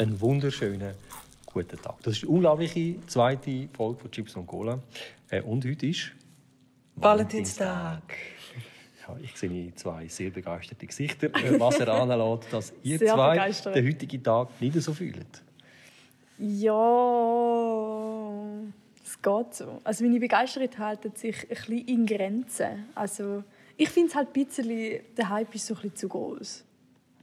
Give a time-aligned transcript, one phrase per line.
[0.00, 0.94] einen wunderschönen
[1.46, 1.96] guten Tag.
[2.02, 4.78] Das ist die unglaubliche zweite Folge von Chips und Cola.
[5.28, 6.12] Äh, und heute ist
[6.96, 8.02] Valentinstag.
[9.06, 13.30] Ja, ich sehe zwei sehr begeisterte Gesichter, äh, was er anlässt, dass ihr Sehr zwei
[13.32, 13.76] begeistert.
[13.76, 15.42] den heutigen Tag nicht so fühlt.
[16.38, 16.80] Ja,
[19.04, 19.80] es geht so.
[19.84, 22.86] Also meine Begeisterung hält sich ein bisschen in Grenzen.
[22.94, 23.44] Also
[23.76, 26.64] ich finde es halt ein bisschen, der Hype ist so ein bisschen zu groß.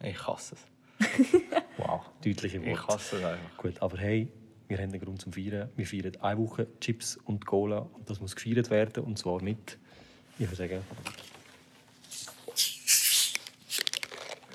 [0.04, 0.62] Ich hasse es.
[1.78, 2.72] Wow, deutliche Worte.
[2.72, 3.58] Ich hasse es einfach.
[3.58, 4.28] Gut, aber hey,
[4.68, 5.70] wir haben einen Grund zum Feiern.
[5.76, 9.78] Wir feiern eine Woche Chips und Cola und das muss gefeiert werden und zwar mit,
[10.40, 10.82] ich würde sagen,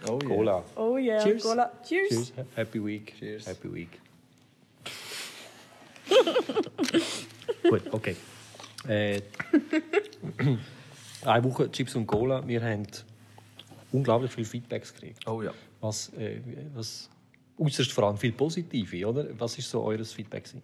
[0.09, 0.29] Oh yeah.
[0.29, 0.65] Cola.
[0.75, 1.43] Oh yeah, Cheers.
[1.43, 1.71] Cola.
[1.85, 2.09] Cheers.
[2.09, 2.33] Cheers.
[2.57, 3.15] Happy Week.
[3.19, 3.47] Cheers.
[3.47, 4.01] Happy Week.
[7.69, 8.17] Gut, okay.
[8.89, 9.21] Äh,
[11.25, 12.47] eine Woche Chips und Cola.
[12.47, 12.87] Wir haben
[13.93, 15.27] unglaublich viele Feedbacks gekriegt.
[15.27, 15.53] Oh ja.
[15.81, 16.41] Was, äh,
[16.75, 17.11] was
[17.59, 19.29] äußerst vor allem viel Positive, oder?
[19.39, 20.45] Was ist so eures Feedback?
[20.45, 20.63] gewesen?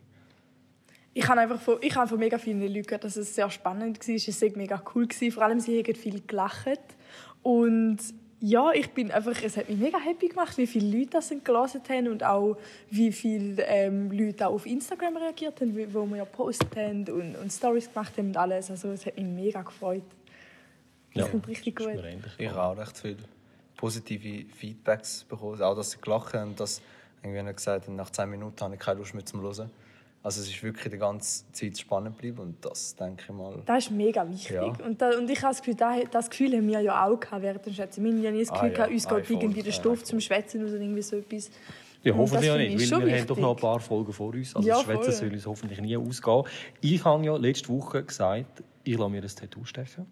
[1.14, 4.06] Ich habe einfach von, ich habe von mega vielen Leuten gehört, dass es sehr spannend
[4.06, 4.14] war.
[4.14, 5.06] Es war mega cool.
[5.06, 5.32] Gewesen.
[5.32, 6.80] Vor allem, sie haben viel gelacht.
[7.42, 7.98] Und
[8.40, 11.82] ja, ich bin einfach, es hat mich mega happy gemacht, wie viele Leute das gelesen
[11.88, 12.56] haben und auch
[12.88, 17.36] wie viele ähm, Leute auch auf Instagram reagiert haben, wo wir ja postet haben und,
[17.36, 18.70] und Stories gemacht haben und alles.
[18.70, 20.04] Also es hat mich mega gefreut.
[21.14, 21.88] Das kommt richtig gut.
[22.38, 23.16] Ich habe auch recht viele
[23.76, 25.60] positive Feedbacks bekommen.
[25.62, 26.80] Auch, dass sie gelacht haben und dass
[27.22, 29.70] irgendwie einer gesagt hat, nach 10 Minuten habe ich keine Lust mehr zum Hören.
[30.22, 33.62] Also es ist wirklich die ganze Zeit spannend geblieben und das denke ich mal...
[33.64, 34.50] Das ist mega wichtig.
[34.50, 34.64] Ja.
[34.64, 37.40] Und, da, und ich habe das Gefühl, da- das Gefühl haben wir ja auch gehabt
[37.42, 38.04] während dem Schwätzen.
[38.04, 38.74] Wir haben ja nie das Ah, Gefühl, ja.
[38.74, 41.50] gehabt, uns Ah, geht irgendwie der Ja, Stoff zum Schwätzen oder irgendwie so etwas.
[42.02, 44.32] Ja, hoffentlich ja finde nicht, ich weil wir haben doch noch ein paar Folgen vor
[44.32, 44.54] uns.
[44.54, 46.44] Also Ja, das Schwätzen soll uns hoffentlich nie ausgehen.
[46.80, 50.06] Ich habe ja letzte Woche gesagt, ich lasse mir ein Tattoo stechen.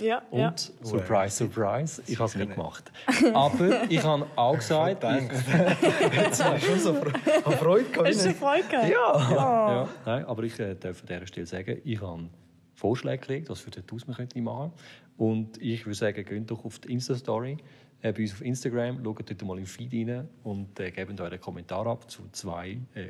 [0.00, 0.54] Ja, Und, ja.
[0.82, 2.90] surprise, surprise, ich habe es nicht gemacht.
[3.34, 7.12] Aber ich habe auch gesagt, ich, Jetzt hast du schon so Fre
[7.44, 8.08] habe Freude gehabt.
[8.08, 8.88] Hast du schon Freude gehabt?
[8.88, 9.30] Ja.
[9.32, 12.28] ja, nein, aber ich äh, darf an dieser Stelle sagen, ich habe
[12.74, 14.72] Vorschläge gelegt, was für Tattoos man könnte machen
[15.18, 17.58] Und ich würde sagen, geht doch auf die Insta-Story
[18.02, 21.40] äh, bei uns auf Instagram, schaut dort mal im Feed rein und äh, gebt euren
[21.40, 23.06] Kommentar ab zu zwei, äh,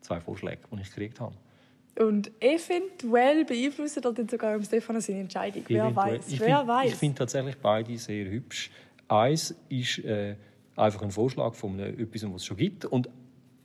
[0.00, 1.34] zwei Vorschlägen, die ich gekriegt habe.
[1.98, 5.62] Und eventuell beeinflusst er dann sogar am Stefano seine Entscheidung.
[5.66, 6.14] Wer Eventuell.
[6.18, 6.28] weiß?
[6.32, 6.88] Ich Wer find- weiß?
[6.92, 8.70] Ich finde tatsächlich beide sehr hübsch.
[9.08, 10.36] Eins ist äh,
[10.76, 12.84] einfach ein Vorschlag von einem, etwas, was es schon gibt.
[12.86, 13.08] Und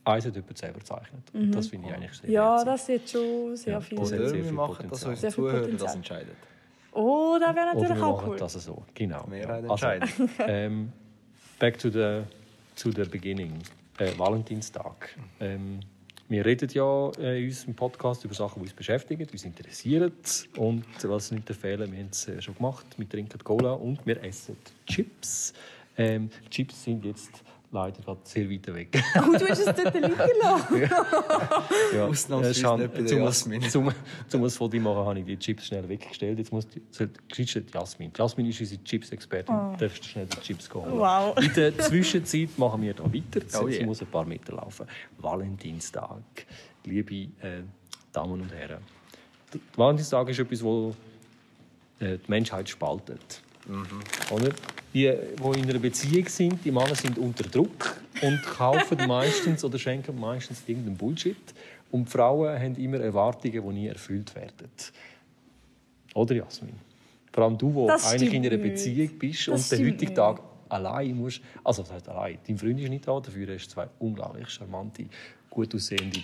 [0.04, 1.22] eins hat jemand selber gezeichnet.
[1.32, 2.34] Und das finde ich eigentlich sehr Mhm.
[2.34, 2.66] ja, herzig.
[2.66, 3.98] das sieht schon sehr Ja, viel.
[3.98, 5.10] Oder sehr wir viel machen das, Potenzial.
[5.12, 6.24] unsere Zuhörer das Potenzial.
[6.96, 8.36] Oh, das wäre Oder natürlich wir auch cool.
[8.36, 8.82] das so.
[8.94, 9.20] Genau.
[9.20, 9.26] Ja.
[9.26, 9.86] Mehrheit Also,
[10.40, 10.92] ähm,
[11.58, 12.22] back to the,
[12.74, 13.52] to the beginning.
[13.98, 15.16] Äh, Valentinstag.
[15.40, 15.80] Ähm,
[16.28, 20.12] wir reden ja äh, in unserem Podcast über Sachen, die uns beschäftigen, uns interessieren.
[20.56, 22.86] Und was nicht fehlen, wir haben es äh, schon gemacht.
[22.96, 24.56] Wir trinken Cola und wir essen
[24.86, 25.54] Chips.
[25.96, 27.42] Ähm, Chips sind jetzt
[27.76, 29.02] leider gerade sehr weit weg.
[29.16, 30.82] Oh, du hast es dort liegen lassen.
[31.94, 33.62] ja, Ausnahmsweise äh, Schan- nicht bei Jasmin.
[33.62, 33.92] Zum,
[34.28, 36.38] zum ein Foto machen habe ich die Chips schnell weggestellt.
[36.38, 38.12] Jetzt muss die, die Jasmin.
[38.12, 39.54] Die Jasmin ist unsere Chips-Expertin.
[39.54, 40.92] Du darfst schnell die Chips holen.
[40.92, 40.98] Oh.
[40.98, 41.38] Wow.
[41.38, 43.40] In der Zwischenzeit machen wir da weiter.
[43.60, 43.86] Oh Sie yeah.
[43.86, 44.86] muss ein paar Meter laufen.
[45.18, 46.20] Valentinstag.
[46.84, 47.62] Liebe äh,
[48.12, 48.82] Damen und Herren.
[49.52, 53.42] Der Valentinstag ist etwas, das äh, die Menschheit spaltet.
[54.30, 54.50] Oder?
[54.94, 59.78] Die, die in einer Beziehung sind, die Männer sind unter Druck und kaufen meistens oder
[59.78, 61.36] schenken meistens irgendeinen Bullshit.
[61.90, 64.70] Und Frauen haben immer Erwartungen, die nie erfüllt werden.
[66.14, 66.74] Oder Jasmin?
[67.32, 68.56] Vor allem du, wo Das eigentlich in einer.
[68.56, 70.14] Beziehung bist und den heutigen.
[70.14, 71.42] Tag allein musst.
[71.62, 72.38] Also, das heißt allein.
[72.46, 75.04] Dein Freund ist nicht da, dafür hast du zwei unglaublich charmante,
[75.50, 76.20] gut aussehende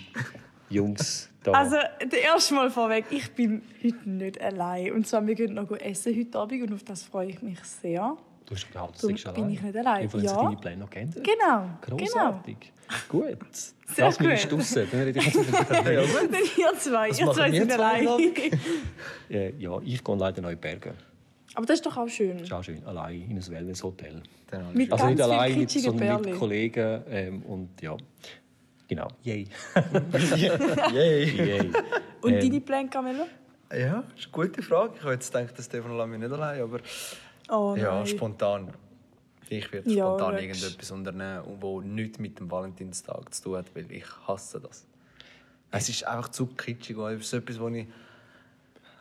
[0.73, 1.51] Jungs da.
[1.51, 4.91] Also, der erste Mal vorweg, ich bin heute nicht allein.
[4.93, 8.15] Und zwar, wir gehen noch essen heute Abend und auf das freue ich mich sehr.
[8.45, 9.49] du hast darum du bist bin allein.
[9.51, 9.99] ich nicht allein.
[10.01, 10.43] Jedenfalls Ja.
[10.43, 11.23] deine Pläne noch geändert.
[11.23, 12.57] Genau, Großartig.
[13.09, 13.37] Gut.
[13.93, 14.37] Sehr Jasmin gut.
[14.39, 14.87] ist draussen.
[14.91, 15.83] Dann rede ich jetzt mit dir.
[15.83, 16.01] genau.
[16.31, 18.07] Dann ihr zwei, ihr zwei sind zwei allein.
[19.29, 20.93] Äh, Ja, ich gehe leider noch in die Berge.
[21.55, 22.33] Aber das ist doch auch schön.
[22.37, 22.83] Das ist auch schön.
[22.85, 24.21] Allein in ein Wellness-Hotel.
[24.75, 26.35] Ich Also nicht allein, sondern mit.
[26.39, 27.03] Kollegen.
[27.09, 27.95] Ähm, und ja,
[28.95, 29.07] genau.
[29.23, 29.47] Yay.
[30.93, 31.25] Yay.
[31.25, 31.71] Yay.
[32.21, 33.25] Und Ähm, deine Pläne, Camilla?
[33.71, 34.93] Ja, das ist eine gute Frage.
[34.97, 36.79] Ich habe jetzt gedacht, dass Stefan lässt mich nicht allein, aber
[37.49, 38.73] Oh ja, spontan.
[39.49, 40.45] Ich werde Ja, spontan logisch.
[40.61, 44.85] irgendetwas unternehmen, das nichts mit dem Valentinstag zu tun hat, weil ich hasse das.
[45.71, 46.97] Es ist einfach zu kitschig.
[46.97, 47.87] Es ist etwas, wo ich...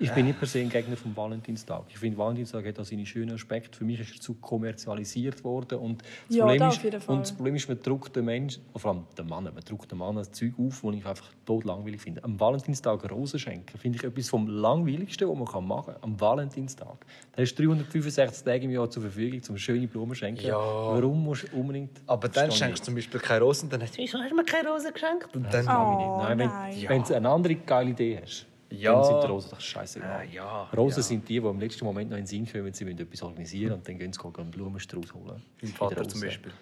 [0.02, 1.84] Ich bin nicht per se ein Gegner vom Valentinstag.
[1.88, 3.76] Ich finde, Valentinstag hat auch seine schönen Aspekte.
[3.78, 5.78] Für mich ist er zu kommerzialisiert worden.
[5.78, 8.90] Und das, Ja, Problem, da ist, und das Problem ist, man druckt den Menschen, vor
[8.92, 12.00] allem den Mann, man druckt den Mann ein Zeug auf, das ich einfach tot langweilig
[12.00, 12.22] finde.
[12.24, 16.02] Am Valentinstag Rosen schenken, finde ich etwas vom langweiligsten, was man machen kann.
[16.02, 17.06] Am Valentinstag.
[17.32, 20.46] Da hast du 365 Tage im Jahr zur Verfügung, um schöne Blumen zu schenken.
[20.46, 20.56] Ja.
[20.58, 22.00] Warum musst du unbedingt...
[22.06, 24.36] Aber dann schenkst ich du zum Beispiel keine Rosen, dann hast du, wieso hast du
[24.36, 25.34] mir keine Rosen geschenkt?
[25.34, 26.84] Und dann, Oh, Nein, wenn, nein.
[26.88, 28.94] wenn du eine andere geile Idee hast, Ja.
[28.94, 30.24] dann sind die Rosen doch scheißegal.
[30.24, 31.02] Äh, ja, Rosen ja.
[31.02, 33.74] sind die, die im letzten Moment noch in den Sinn kommen, sie müssen etwas organisieren
[33.74, 35.42] und dann gehen sie einen Blumenstrauß holen.
[35.60, 36.52] mein der Vater zum Beispiel.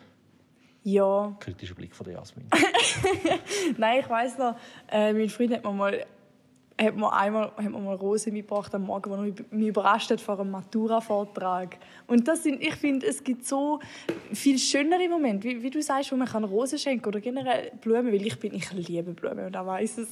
[0.82, 2.46] Ja, Kritischer Blick von der Jasmin.
[3.76, 4.56] Nein, ich weiss noch,
[4.90, 6.06] äh, mein Freund hat mir mal,
[6.86, 10.20] hat mir einmal hat mir mal Rosen mitgebracht am Morgen, wo er mich- überrascht hat
[10.20, 11.76] vor einem Matura-Vortrag.
[12.06, 13.80] Und das sind, ich finde, es gibt so
[14.32, 18.12] viel schönere Momente, wie, wie du sagst, wo man kann Rosen schenken oder generell Blumen,
[18.12, 20.08] weil ich bin, ich liebe Blumen und er weiß es.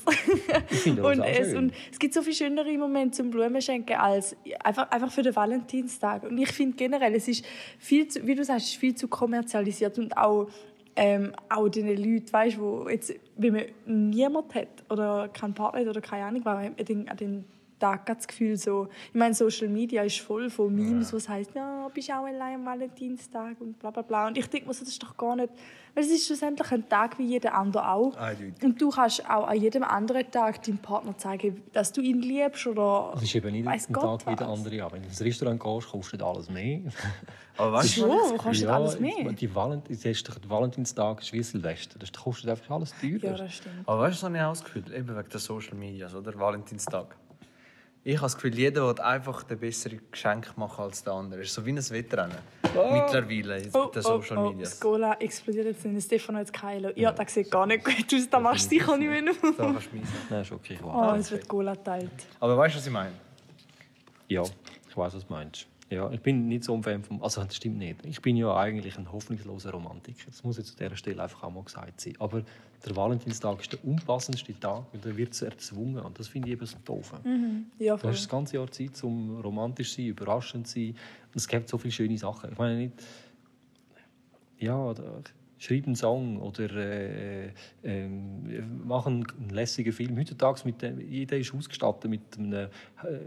[0.70, 1.56] Ich finde und, auch es schön.
[1.56, 5.34] und es gibt so viel schönere Momente zum Blumen schenken als einfach, einfach für den
[5.34, 6.24] Valentinstag.
[6.24, 7.44] Und ich finde generell, es ist
[7.78, 10.48] viel zu, wie du sagst, es ist viel zu kommerzialisiert und auch
[10.98, 15.86] ähm, auch den Leuten, weißt, wo jetzt, wenn man niemand hat oder keinen Partner hat
[15.86, 17.44] oder keine Ahnung, hat man den, den
[17.78, 21.54] Tag das Gefühl so, ich meine, Social Media ist voll von Memes, wo es heisst,
[21.54, 24.26] ja, bist auch allein am Valentinstag und bla bla bla.
[24.28, 25.50] Und ich denke mir so, das ist doch gar nicht,
[25.94, 28.16] weil es ist schlussendlich ein Tag wie jeder andere auch.
[28.16, 28.62] Eindeutig.
[28.64, 32.66] Und du kannst auch an jedem anderen Tag deinem Partner zeigen, dass du ihn liebst
[32.66, 34.58] oder Das ist eben nicht ein Gott Tag wie der was.
[34.58, 34.84] andere.
[34.84, 34.92] an.
[34.92, 36.80] Wenn du ins Restaurant gehst, kostet alles mehr.
[37.56, 39.32] Aber weißt du, So, was ich- kostet alles mehr.
[39.32, 41.98] Die Valent das ist doch der Valentinstag ist wie Silvester.
[41.98, 43.18] Das kostet einfach alles teurer.
[43.32, 43.86] Ja, das stimmt.
[43.86, 46.38] Aber weißt du, was ich auch das Gefühl eben wegen der Social Media, oder?
[46.38, 47.16] Valentinstag.
[48.08, 51.42] Ich habe das Gefühl, jeder will einfach den besseren Geschenk machen als der andere.
[51.42, 52.38] Es ist so wie ein Wettrennen.
[52.62, 54.64] Mittlerweile jetzt Oh, mit den oh, Social oh, Media.
[54.64, 56.88] das Cola explodiert jetzt in Stefano jetzt Keilo.
[56.96, 59.20] Ja, das sieht gar nicht gut aus, da machst du sicher nicht mehr.
[59.20, 60.14] Da kannst du schmeißen.
[60.30, 60.74] Nein, ist okay.
[60.80, 61.20] Ich Oh, warte.
[61.20, 62.10] es wird Cola geteilt.
[62.40, 63.12] Aber weißt du, was ich meine?
[64.28, 64.42] Ja,
[64.88, 65.66] ich weiß, was du meinst.
[65.90, 67.22] Ja, ich bin nicht so ein Fan vom.
[67.22, 68.04] Also, das stimmt nicht.
[68.04, 70.26] Ich bin ja eigentlich ein hoffnungsloser Romantiker.
[70.26, 72.14] Das muss jetzt an dieser Stelle einfach auch mal gesagt sein.
[72.18, 72.42] Aber
[72.84, 76.04] der Valentinstag ist der unpassendste Tag, weil da wird es erzwungen.
[76.04, 77.14] Und das finde ich eben so doof.
[77.78, 80.90] Ja, Du hast das ganze Jahr Zeit, um romantisch zu sein, überraschend zu sein.
[80.90, 82.52] Und es gibt so viele schöne Sachen.
[82.52, 82.94] Ich meine nicht.
[84.58, 84.92] Ja,
[85.58, 87.46] da, schreib einen Song oder äh,
[87.82, 88.08] äh,
[88.84, 90.18] mach einen, einen lässigen Film.
[90.18, 92.68] Heutzutage mit dem, jeder ist ausgestattet mit einem äh,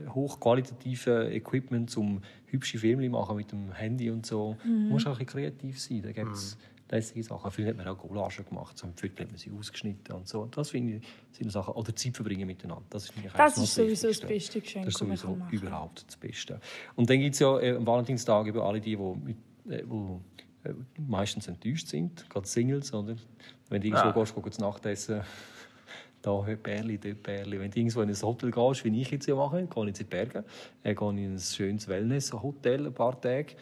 [0.09, 4.57] hochqualitativen Equipment, um hübsche Filme zu machen mit dem Handy und so.
[4.63, 6.01] Du musst auch ein bisschen kreativ sein.
[6.01, 6.57] Da gibt es
[6.89, 7.49] lässige Sachen.
[7.51, 8.77] Früher hat man auch Collagen gemacht.
[8.77, 10.45] So im Viertel hat man sie ausgeschnitten und so.
[10.45, 11.03] Das finde ich
[11.37, 11.73] sind Sachen.
[11.73, 12.83] Oder Zeit verbringen miteinander.
[12.89, 15.53] Das ist, Das ist sowieso das beste Geschenk, Das ist sowieso machen.
[15.53, 16.59] überhaupt das Beste.
[16.95, 19.37] Und dann gibt es ja äh, am Valentinstag eben alle die, die, mit,
[19.85, 20.30] wo, äh,
[21.07, 23.15] meistens enttäuscht sind, gerade Singles, oder?
[23.69, 24.11] Wenn du irgendwo Ah.
[24.11, 25.21] gehst, gehst du Nachtessen,
[26.21, 27.59] da Pärli, dort Pärli.
[27.59, 29.93] Wenn du irgendwo in ein Hotel gehst, wie ich jetzt ja mache, gehe ich in
[29.93, 30.43] die Berge,
[30.83, 33.55] äh, gehe ich in ein schönes Wellness-Hotel ein paar Tage.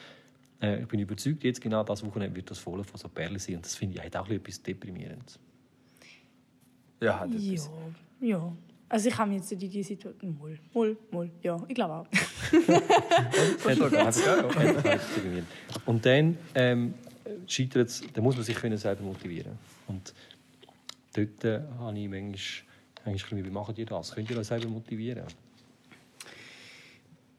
[0.61, 3.55] Äh, ich bin überzeugt, jetzt genau das Wochenende wird das voll von so Pärli sein.
[3.57, 5.39] Und das finde ich hat auch etwas Deprimierendes.
[7.01, 7.69] Ja, hat Ja, etwas.
[8.19, 8.51] ja.
[8.89, 10.35] Also ich habe jetzt in die Situation...
[10.39, 11.29] Moll, moll, moll.
[11.43, 12.07] Ja, ich glaube auch.
[15.85, 16.95] Und dann ähm,
[17.45, 19.59] scheitert es, dann muss man sich können selber motivieren.
[19.87, 20.11] Und
[21.13, 22.65] dort äh, habe ich manchmal,
[23.05, 24.11] manchmal wie machen die das?
[24.11, 25.25] Könnt ihr euch selber motivieren?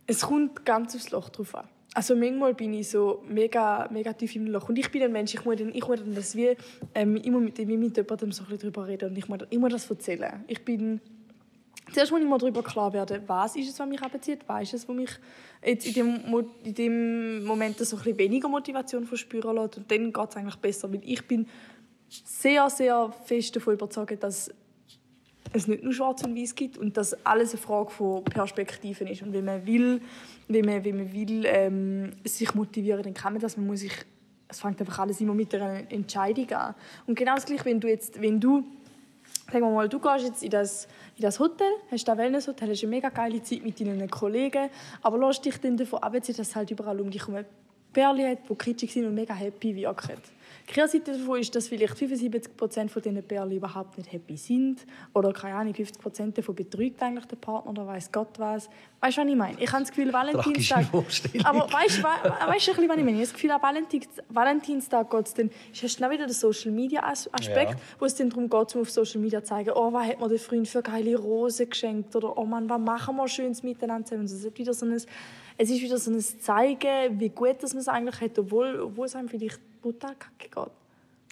[0.07, 1.67] Es kommt ganz aufs Loch drauf an.
[1.95, 4.69] Also manchmal bin ich so mega, mega tief im Loch.
[4.69, 6.57] Und ich bin ein Mensch, ich muss dann, ich muss dann das wie,
[6.95, 9.73] ähm, immer mit, mit jemandem so ein bisschen darüber reden und ich muss, ich muss
[9.73, 10.45] das erzählen.
[10.47, 11.01] Ich bin...
[11.93, 14.75] Zuerst muss ich mal darüber klar werden, was ist es, was mich abzieht, was ist
[14.75, 15.11] es, was mich
[15.65, 19.79] jetzt in dem, in dem Moment so ein bisschen weniger Motivation verspüren lässt.
[19.79, 21.47] Und dann geht es eigentlich besser, weil ich bin
[22.09, 24.51] sehr, sehr fest davon überzeugt, dass
[25.53, 29.23] es nicht nur schwarz und weiß gibt und dass alles eine Frage von Perspektiven ist.
[29.23, 30.01] Und wenn man will,
[30.49, 33.57] wenn man, wenn man will ähm, sich motivieren, dann kann man das.
[33.57, 33.93] Man muss sich,
[34.49, 36.75] es fängt einfach alles immer mit einer Entscheidung an.
[37.07, 38.65] Und genau das Gleiche, wenn du jetzt, wenn du,
[39.51, 42.83] sagen wir mal, du gehst jetzt in das, in das Hotel, hast das Wellness-Hotel, hast
[42.83, 44.71] eine mega geile Zeit mit deinen Kollegen,
[45.03, 47.45] aber lässt dich dann davon abziehen, dass es halt überall um dich herum
[47.93, 50.17] Pärchen hat, die kitschig sind und mega happy wirken.
[50.69, 54.87] Die Kehrseite davon ist, dass vielleicht 75% von diesen Pärchen überhaupt nicht happy sind.
[55.15, 58.69] Oder, keine Ahnung, 50% davon betrügt eigentlich der Partner oder weiß Gott was.
[59.01, 59.61] Weißt du, was ich meine?
[59.61, 60.87] Ich habe das Gefühl, Valentinstag...
[61.45, 63.01] Aber weißt du, weißt, du, was ich meine?
[63.01, 65.51] Ich habe das Gefühl, am Valentins, Valentinstag geht es dann...
[65.73, 67.77] Hast du wieder den Social-Media-Aspekt, Ja.
[67.99, 70.29] wo es dann darum geht, um auf Social Media zu zeigen, oh, was hat mir
[70.29, 72.15] der Freund für geile Rosen geschenkt?
[72.15, 74.27] Oder, oh Mann, was machen wir Schönes miteinander zusammen?
[74.27, 75.03] Es ist wieder so ein,
[75.57, 79.07] es ist wieder so ein Zeigen, wie gut dass man es eigentlich hat, obwohl, obwohl
[79.07, 80.73] es einem vielleicht brutal kacke geht.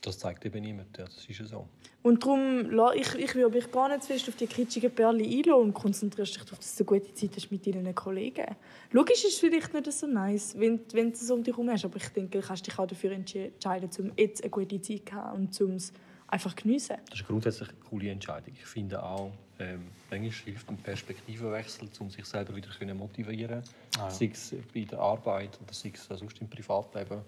[0.03, 1.67] Das zeigt eben niemand, ja, das ist ja so.
[2.03, 5.53] Und darum, ich, ich will mich gar nicht zu fest auf die kitschigen Perlen einlassen
[5.55, 8.47] und konzentrierst dich darauf, dass du eine gute Zeit hast mit deinen Kollegen.
[8.93, 11.85] Logisch ist es vielleicht nicht so nice, wenn, wenn du es um dich herum hast,
[11.85, 15.09] aber ich denke, du kannst dich auch dafür entsche- entscheiden, um jetzt eine gute Zeit
[15.09, 15.93] zu haben und um es
[16.29, 16.97] einfach zu geniessen.
[17.11, 18.55] Das ist grundsätzlich eine coole Entscheidung.
[18.55, 23.63] Ich finde auch, ähm, manchmal hilft ein Perspektivenwechsel, um sich selber wieder zu motivieren.
[23.97, 24.11] Ah, ja.
[24.11, 27.21] Sei es bei der Arbeit oder sei es sonst im Privatleben.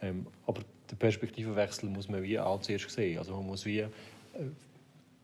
[0.00, 3.18] Ähm, aber den Perspektivenwechsel muss man wie auch zuerst sehen.
[3.18, 3.88] Also man muss wie, äh,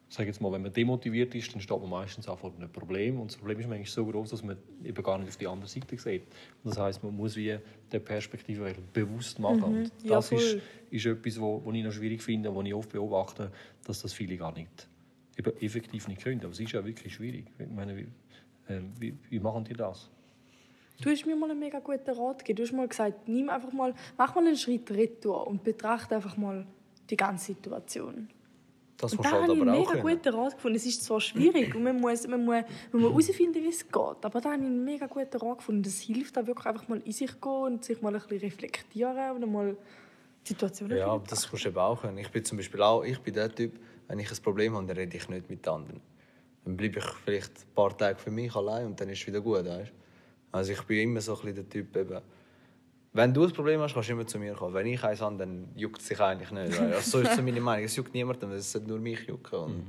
[0.09, 3.21] sag jetzt mal, wenn man demotiviert ist, dann steht man meistens auch vor einem Problem.
[3.21, 5.69] Und das Problem ist manchmal so groß, dass man eben gar nicht auf die andere
[5.69, 6.23] Seite sieht.
[6.63, 7.59] Und das heißt, man muss wie
[7.93, 9.63] den Perspektivenwechsel bewusst machen.
[9.63, 10.63] Und Ja, das ist, voll.
[10.91, 13.53] ist etwas, wo ich noch schwierig finde, wo ich oft beobachte,
[13.85, 14.89] dass das viele gar nicht
[15.39, 16.41] eben effektiv nicht können.
[16.41, 17.47] Aber es ist ja wirklich schwierig.
[17.59, 18.07] Ich meine, wie,
[18.69, 20.11] ähm, wie, wie machen die das?
[21.01, 22.57] Du hast mir mal einen mega guten Rat gegeben.
[22.57, 26.37] Du hast mal gesagt, nimm einfach mal, mach mal einen Schritt retour und betrachte einfach
[26.37, 26.67] mal
[27.11, 28.29] die ganze Situation.
[28.97, 30.17] Das Und da halt habe ich einen auch mega können.
[30.17, 30.77] guten Rat gefunden.
[30.77, 32.63] Es ist zwar schwierig und man muss, man muss,
[32.93, 33.95] man muss herausfinden, wie es geht.
[33.97, 35.83] Aber da habe ich einen mega guten Rat gefunden.
[35.83, 39.43] Das hilft da wirklich einfach mal in sich gehen und sich mal ein bisschen reflektieren
[39.43, 39.77] und mal
[40.45, 42.19] die Situation Ja, aber das musst du eben auch können.
[42.19, 43.73] Ich bin zum Beispiel auch, ich bin der Typ,
[44.09, 46.01] wenn ich ein Problem habe, dann rede ich nicht mit anderen.
[46.65, 49.41] Dann bleibe ich vielleicht ein paar Tage für mich allein und dann ist es wieder
[49.41, 49.93] gut, weißt?
[50.53, 52.21] Also ich bin immer so ein bisschen der Typ eben,
[53.15, 54.75] wenn du ein Problem hast, kannst du immer zu mir kommen.
[54.75, 56.79] Wenn ich eins habe, dann juckt es sich eigentlich nicht.
[56.79, 57.85] Also so ist so meine Meinung.
[57.85, 59.59] Es juckt niemanden, es sollte nur mich jucken.
[59.59, 59.87] Und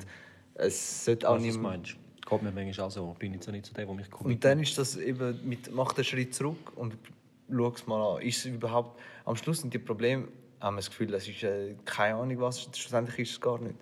[0.53, 1.95] es sollte auch meinst?
[2.27, 3.15] Geht mir manchmal auch so.
[3.17, 5.93] Bin jetzt auch nicht so der, der mich und dann ist das eben, mit, mach
[5.93, 6.95] den Schritt zurück und
[7.51, 8.21] schau es mal an.
[8.21, 10.27] Ist es überhaupt, am Schluss sind die Probleme,
[10.59, 13.75] haben wir das Gefühl, es ist äh, keine Ahnung was, schlussendlich ist es gar nicht.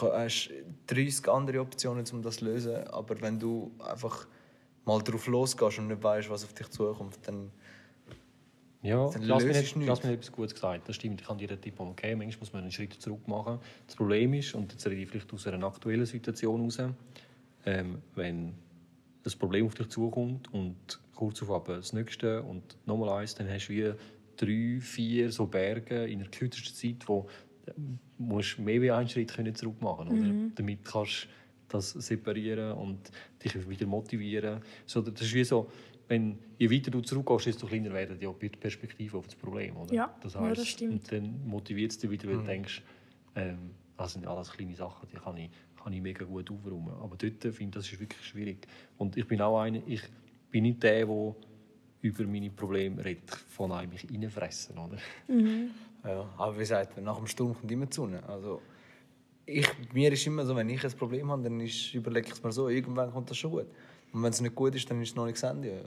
[0.00, 0.50] Du hast
[0.86, 4.26] 30 andere Optionen, um das zu lösen, aber wenn du einfach
[4.84, 7.50] mal drauf losgehst und nicht weißt, was auf dich zukommt, dann
[8.82, 9.74] Ja, Dann nichts.
[9.74, 10.88] Jasmin hat etwas Gutes gesagt.
[10.88, 13.60] Das stimmt, ich kann dir den Tipp okay, manchmal muss man einen Schritt zurück machen.
[13.86, 16.94] Das Problem ist, und jetzt rede ich vielleicht aus einer aktuellen Situation heraus,
[17.64, 18.54] ähm, wenn
[19.22, 23.68] das Problem auf dich zukommt und kurz darauf das nächste und nochmal eins, dann hast
[23.68, 23.94] du wie
[24.36, 27.28] drei, vier so Berge in der kürzesten Zeit, wo
[28.22, 30.50] musst mehr wie einen Schritt können zurück machen oder?
[30.54, 31.28] Damit kannst du
[31.68, 33.10] das separieren und
[33.42, 34.60] dich wieder motivieren.
[34.86, 35.70] So, das ist wie so,
[36.08, 39.76] wenn, je weiter du zurückgehst, desto kleiner werden die Perspektive auf das Problem.
[39.76, 39.94] Oder?
[39.94, 40.92] Ja, das ja, heisst, das stimmt.
[40.92, 42.82] Und dann motiviert es dich wieder, weil du denkst,
[43.34, 45.50] ähm, das sind alles kleine Sachen, die kann ich,
[45.82, 46.92] kann ich mega gut aufräumen.
[47.00, 48.66] Aber dort finde ich, das ist wirklich schwierig.
[48.98, 50.02] Und ich bin auch einer, ich
[50.50, 51.34] bin nicht der, der
[52.02, 54.76] über meine Probleme redet, von einem mich reinfressen.
[54.76, 54.98] Oder?
[56.04, 58.22] Ja, aber wie gesagt, nach dem Sturm kommt immer die Sonne.
[58.28, 58.60] Also,
[59.46, 62.42] ich, mir ist immer so, wenn ich ein Problem habe, dann ist, überlege ich es
[62.42, 63.66] mir so, irgendwann kommt das schon gut.
[64.12, 65.84] Und wenn es nicht gut ist, dann ist es noch nicht das Ende.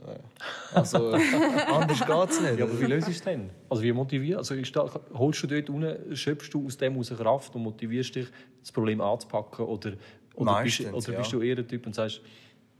[0.74, 1.12] Also,
[1.72, 2.58] anders geht es nicht.
[2.58, 3.50] Ja, aber wie löst du es denn?
[3.68, 7.54] Also wie motivierst also da, holst du dort unten, schöpfst du aus dem aus Kraft
[7.54, 8.26] und motivierst dich,
[8.60, 9.64] das Problem anzupacken?
[9.64, 9.92] Oder,
[10.34, 11.18] oder, bist, Meistens, oder ja.
[11.20, 12.20] bist du eher der Typ und sagst,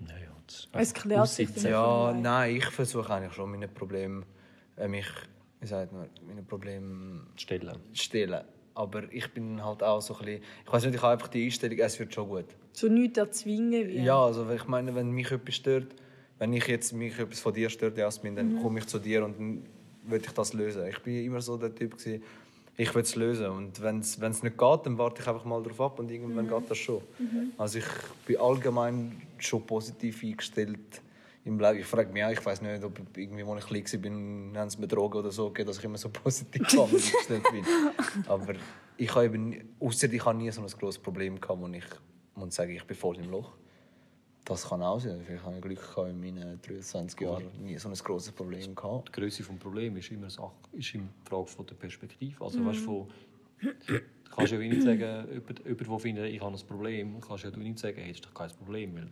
[0.00, 1.48] naja, das Es klärt sich.
[1.62, 4.24] Ja, nein, ich versuche eigentlich schon meine Probleme,
[4.76, 5.06] äh, mich,
[5.60, 7.74] wie sagt man, meine Probleme stellen.
[7.92, 8.42] zu stellen.
[8.74, 11.44] Aber ich bin halt auch so ein bisschen, ich weiß nicht, ich habe einfach die
[11.46, 12.44] Einstellung, es wird schon gut.
[12.72, 13.88] So nichts erzwingen.
[13.88, 14.02] Wie.
[14.02, 15.94] Ja, also ich meine, wenn mich etwas stört,
[16.38, 18.36] wenn ich jetzt mich etwas von dir stört, Jasmin, Mhm.
[18.36, 19.62] dann komme ich zu dir und dann
[20.04, 20.86] will ich das lösen.
[20.88, 22.22] Ich bin immer so der Typ gewesen,
[22.76, 25.80] ich will es lösen und wenn es nicht geht, dann warte ich einfach mal darauf
[25.80, 26.50] ab und irgendwann Mhm.
[26.50, 27.00] geht das schon.
[27.56, 27.86] Also ich
[28.26, 31.00] bin allgemein schon positiv eingestellt
[31.46, 31.78] im Leben.
[31.78, 34.70] Ich frage mich auch, ich weiß nicht, ob irgendwie, als ich klein war, bin, haben
[34.70, 36.62] sie mir Drogen oder so gegeben, dass ich immer so positiv
[37.50, 37.64] bin.
[38.26, 38.54] Aber
[38.96, 41.84] ich habe eben, nie- ausser ich habe nie so ein grosses Problem gehabt, wo ich
[42.34, 43.52] muss sagen, ich bin voll im Loch.
[44.44, 45.20] Das kann auch sein.
[45.26, 49.08] Vielleicht habe ich Glück gehabt, in meinen 23 Jahren nie so ein grosses Problem gehabt.
[49.08, 52.44] Die Größe des Problems ist immer eine Sache, ist immer die Frage von der Perspektive.
[52.44, 53.08] Also, weißt, von,
[53.60, 54.00] du
[54.30, 57.58] kannst ja nicht sagen, jemand, jemand der findet, ich habe ein Problem, kannst ja du
[57.58, 58.94] nicht sagen, hey, das ist doch kein Problem.
[58.94, 59.08] Weil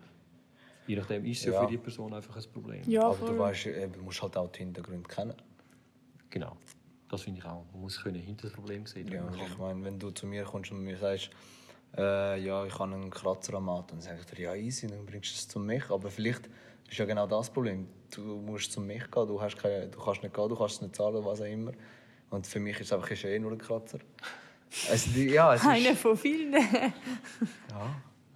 [0.87, 1.61] je nachdem ist es ja, Ja.
[1.65, 2.83] für die Person einfach ein Problem.
[2.87, 3.29] Ja, Aber voll.
[3.31, 5.35] du weißt, äh, du musst halt auch die Hintergründe kennen.
[6.31, 6.57] Genau.
[7.09, 7.65] Das finde ich auch.
[7.73, 9.07] Man muss können hinter das Problem sehen.
[9.09, 11.31] Ja, ich meine, wenn du zu mir kommst und mir sagst,
[11.97, 15.07] äh, ja, ich habe einen Kratzer am Auto, dann sage ich dir, ja, easy, dann
[15.07, 15.89] bringst du es zu mich.
[15.91, 16.49] Aber vielleicht
[16.91, 17.87] ist ja genau das Problem.
[18.15, 20.83] Du musst zu mich gehen, du, hast keine, du kannst nicht gehen, du kannst es
[20.83, 21.73] nicht zahlen, was auch immer.
[22.31, 23.99] Und für mich ist es einfach ist eh nur ein Kratzer.
[24.91, 26.53] Es, ja, es ist, Einer von vielen.
[26.55, 26.93] ja.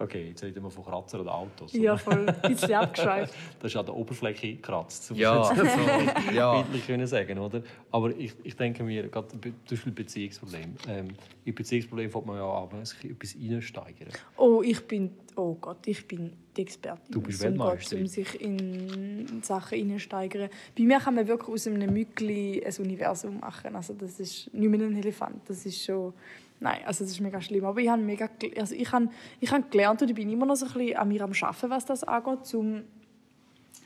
[0.01, 1.73] Okay, jetzt reden wir von Kratzer oder Autos.
[1.73, 1.99] Ja, oder?
[1.99, 2.27] voll.
[2.41, 3.33] Ein bisschen abgeschweift.
[3.59, 5.61] Das ist an der Oberfläche gekratzt, zum Ja, so
[6.33, 6.61] ja.
[6.61, 7.61] bildlich können sagen, oder?
[7.91, 10.75] Aber ich, ich denke mir, gerade zum Beispiel Beziehungsproblem.
[10.87, 11.09] Ähm,
[11.43, 14.09] in Beziehungsproblem fängt man ja an, sich etwas reinsteigern.
[14.37, 17.11] Oh, ich bin, oh Gott, ich bin die Expertin.
[17.11, 18.03] Du bist Weltmeisterin.
[18.03, 20.49] um sich in Sachen hineinsteigern.
[20.77, 23.75] Bei mir kann man wirklich aus einem Mückli ein Universum machen.
[23.75, 25.41] Also das ist nicht mehr ein Elefant.
[25.49, 26.13] Das ist schon,
[26.59, 27.65] nein, also das ist mega schlimm.
[27.65, 30.55] Aber ich habe mega, also ich habe, ich habe gelernt und ich bin immer noch
[30.55, 32.83] so ein bisschen an mir am Arbeiten, was das angeht, um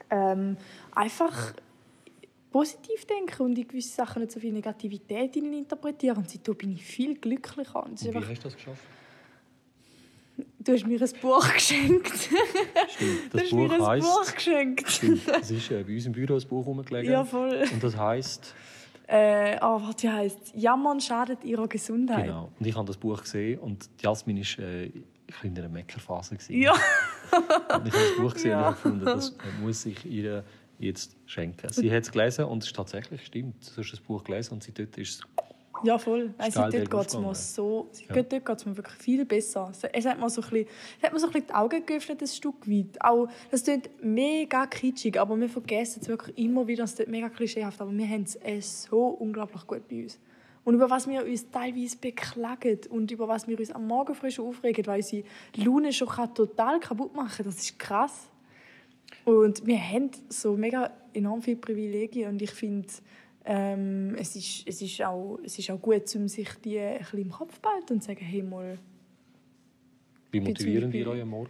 [0.10, 0.58] ähm,
[0.94, 1.54] einfach
[2.52, 6.18] positiv denken und in gewisse Sachen nicht so viel Negativität hinein interpretieren.
[6.18, 7.84] Und seitdem bin ich viel glücklicher.
[7.84, 8.82] Und es Und wie hast du das geschafft?
[10.60, 12.14] du hast mir ein Buch geschenkt.
[12.90, 14.08] Stimmt, Du das hast mir Buch ein heisst...
[14.08, 14.90] Buch geschenkt.
[14.90, 17.12] Stimmt, es ist äh, bei uns im Büro ein Buch rumgelegen.
[17.12, 17.64] Ja, voll.
[17.72, 18.54] Und das heisst...
[19.08, 22.26] Äh, oh, was wie heisst Jammern schadet ihrer Gesundheit.
[22.26, 22.52] Genau.
[22.58, 24.92] Und ich habe das Buch gesehen und Jasmin war äh,
[25.44, 26.36] in einer Meckerphase.
[26.36, 26.54] gewesen.
[26.62, 26.74] Ja.
[27.34, 28.60] Und ich habe das Buch gesehen Ja.
[28.60, 30.44] und habe gefunden, das muss ich ihr
[30.80, 31.70] jetzt schenken.
[31.72, 33.72] Sie hat es gelesen und es ist tatsächlich stimmt.
[33.76, 35.22] Du hast das Buch gelesen und sie dort ist es
[35.84, 36.34] Ja, voll.
[36.38, 38.16] Also, dort geht es mir so, Ja.
[38.22, 39.72] dort geht es mir wirklich viel besser.
[39.92, 40.68] Es- hat mir so ein bisschen,
[41.00, 43.02] es hat mir so ein bisschen die Augen geöffnet, ein Stück weit.
[43.02, 46.86] Auch, das klingt mega kitschig, aber wir vergessen es wirklich immer wieder.
[46.86, 50.20] Es klingt mega klischeehaft, aber wir haben es äh, so unglaublich gut bei uns.
[50.66, 54.32] Und über was wir uns teilweise beklagen und über was wir uns am Morgen früh
[54.32, 55.24] schon aufregen, weil unsere
[55.58, 58.30] Laune schon total kaputt machen kann, das ist krass.
[59.26, 62.88] Und wir haben so mega enorm viele Privilegien und ich finde,
[63.46, 67.20] ähm, es, ist, es, ist auch, es ist auch gut, um sich die ein bisschen
[67.22, 68.78] im Kopf zu behalten und zu sagen, hey mal,
[70.32, 71.50] Wie motivieren die Beispiel- euch am Morgen?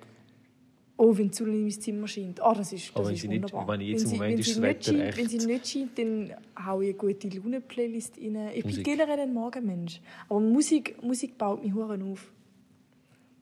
[0.95, 3.27] oh, wenn die Sonne in mein Zimmer scheint, oh, das ist, das wenn ist sie
[3.27, 3.67] nicht- wunderbar.
[3.67, 5.47] wenn jetzt im sie, Moment wenn ist sie das nicht Wetter scheint, echt- Wenn sie
[5.47, 8.49] nicht scheint, dann haue ich eine gute Laune-Playlist rein.
[8.53, 8.83] Ich Musik.
[8.85, 10.01] bin generell ein Morgenmensch.
[10.29, 12.31] Aber Musik, Musik baut mich hure auf.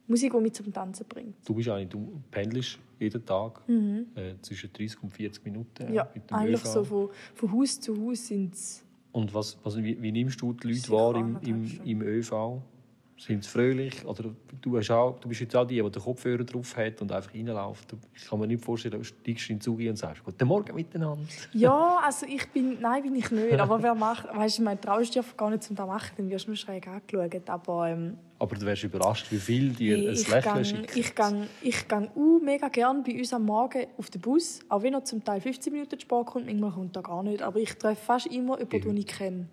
[0.08, 1.36] Musik, die mich zum Tanzen bringt.
[1.46, 5.94] Du bist eigentlich, du pendelst jeden Tag äh, zwischen 30 und 40 Minuten Mhm.
[5.94, 6.74] Ja, mit dem eigentlich ÖV.
[6.74, 10.54] so von, von Haus zu Haus sind es Und was, was, wie, wie nimmst du
[10.54, 12.62] die Leute wahr im, im, im ÖV?
[13.22, 14.04] Sind sie fröhlich?
[14.04, 17.12] Oder du, hast auch, du bist jetzt auch die, die den Kopfhörer drauf hat und
[17.12, 17.94] einfach reinläuft.
[18.16, 21.24] Ich kann mir nicht vorstellen, du steigst in den Zug und sagst «Guten Morgen miteinander».
[21.54, 23.60] Ja, also ich bin, nein, bin ich nicht.
[23.60, 26.48] Aber wer macht, weißt du, mein traust dich gar nicht zum da machen, dann wirst
[26.48, 27.48] du nur schräg angeschaut.
[27.48, 31.00] Aber ähm, Aber du wärst überrascht, wie viel dir ein Lächeln gang, schicken.
[31.00, 34.82] ich gang, ich gang uh, mega gern bei uns am Morgen auf den Bus, auch
[34.82, 37.44] wenn er zum Teil 15 Minuten zu spät kommt, manchmal kommt er gar nicht.
[37.44, 39.46] Aber ich treffe fast immer jemanden, den ich kenne.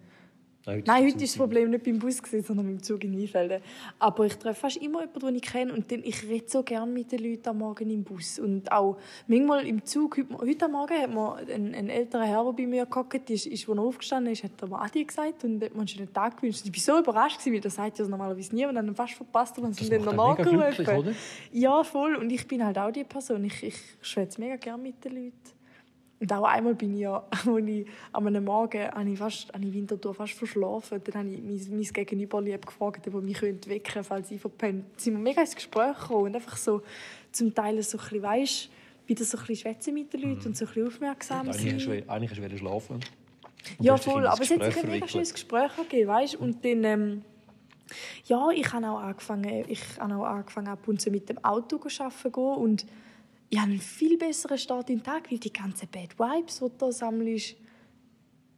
[0.68, 1.36] Nein, Nein, heute war das.
[1.36, 3.62] Problem nicht beim Bus, gewesen, sondern beim Zug in Weinfelden.
[3.98, 5.72] Aber ich treffe fast immer jemanden, den ich kenne.
[5.72, 8.38] Und dann, ich rede so gerne mit den Leuten am Morgen im Bus.
[8.38, 10.18] Und auch manchmal im Zug.
[10.18, 13.46] Heute, heute am Morgen hat mir ein, ein älterer Herr, der bei mir gehockt ist,
[13.46, 16.12] ist, als er aufgestanden ist, hat er mir Adi gesagt und hat mir einen schönen
[16.12, 16.62] Tag gewünscht.
[16.64, 18.78] Ich war so überrascht, gewesen, weil das sagt ja normalerweise niemand.
[18.78, 21.14] Und dann fast verpasst und dann sind dann nachgerufen.
[21.52, 22.16] Ja, voll.
[22.16, 23.44] Und ich bin halt auch die Person.
[23.44, 25.57] Ich, ich schwätze mega gerne mit den Leuten.
[26.20, 29.64] Und auch einmal bin ich ja, als ich an einem Morgen habe ich fast, habe
[29.64, 31.00] ich Winterthur fast verschlafen.
[31.04, 34.40] Dann habe ich mein, mein Gegenüber lieb gefragt, ob er mich wecken könnte, falls ich
[34.40, 34.84] verpennt.
[34.84, 36.82] Dann sind wir mega ins Gespräch gekommen und einfach so
[37.30, 38.70] zum Teil so ein bisschen, weißt,
[39.06, 41.84] wieder so ein bisschen schwätzen mit den Leuten und so ein bisschen aufmerksam Eigentlich hast
[41.84, 42.02] sein.
[42.06, 42.94] du eigentlich hast du schlafen.
[42.96, 43.10] Und
[43.80, 44.26] Ja, hast voll.
[44.26, 46.34] Aber es hat sich ein mega schönes Gespräch gegeben, weißt?
[46.34, 47.22] Und dann, ähm,
[48.24, 51.78] ja, ich habe auch angefangen, ich habe auch angefangen, ab und zu mit dem Auto
[51.78, 52.86] zu arbeiten und
[53.50, 56.64] ich habe einen viel besseren Start in den Tag, weil die ganzen Bad Vibes, die
[56.64, 57.56] du da sammelst,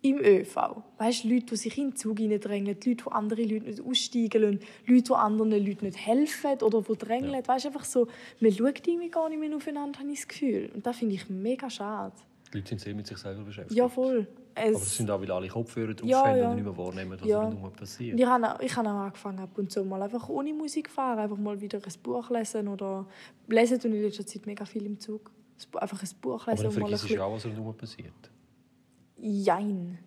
[0.03, 0.57] im ÖV.
[0.99, 4.61] Weißt, Leute, die sich in den Zug hineindrängen, Leute, die andere Leute nicht aussteigen lassen,
[4.87, 7.47] Leute, die anderen Leuten nicht helfen oder die drängeln.
[7.47, 8.09] Weißt, einfach so,
[8.41, 10.71] man schaut irgendwie gar nicht mehr aufeinander, habe ich das Gefühl.
[10.75, 12.15] Und das finde ich mega schade.
[12.53, 13.77] Die Leute sind sehr mit sich selber beschäftigt.
[13.77, 14.27] Ja, voll.
[14.55, 16.49] Es, Aber es sind auch, weil alle Kopfhörer drauf Ja, ja.
[16.51, 17.43] und nicht mehr wahrnehmen, was Ja.
[17.43, 17.49] ja.
[17.49, 18.19] um passiert.
[18.19, 21.19] Ich habe, auch- ich habe auch angefangen, ab und zu mal einfach ohne Musik fahren,
[21.21, 23.07] einfach mal wieder ein Buch lesen oder
[23.49, 25.31] lesen tue ich in letzter Zeit mega viel im Zug.
[25.75, 28.31] Einfach ein Buch Aber lesen dann mal ein vergisst du auch, was rundherum passiert.
[29.19, 29.99] Jein.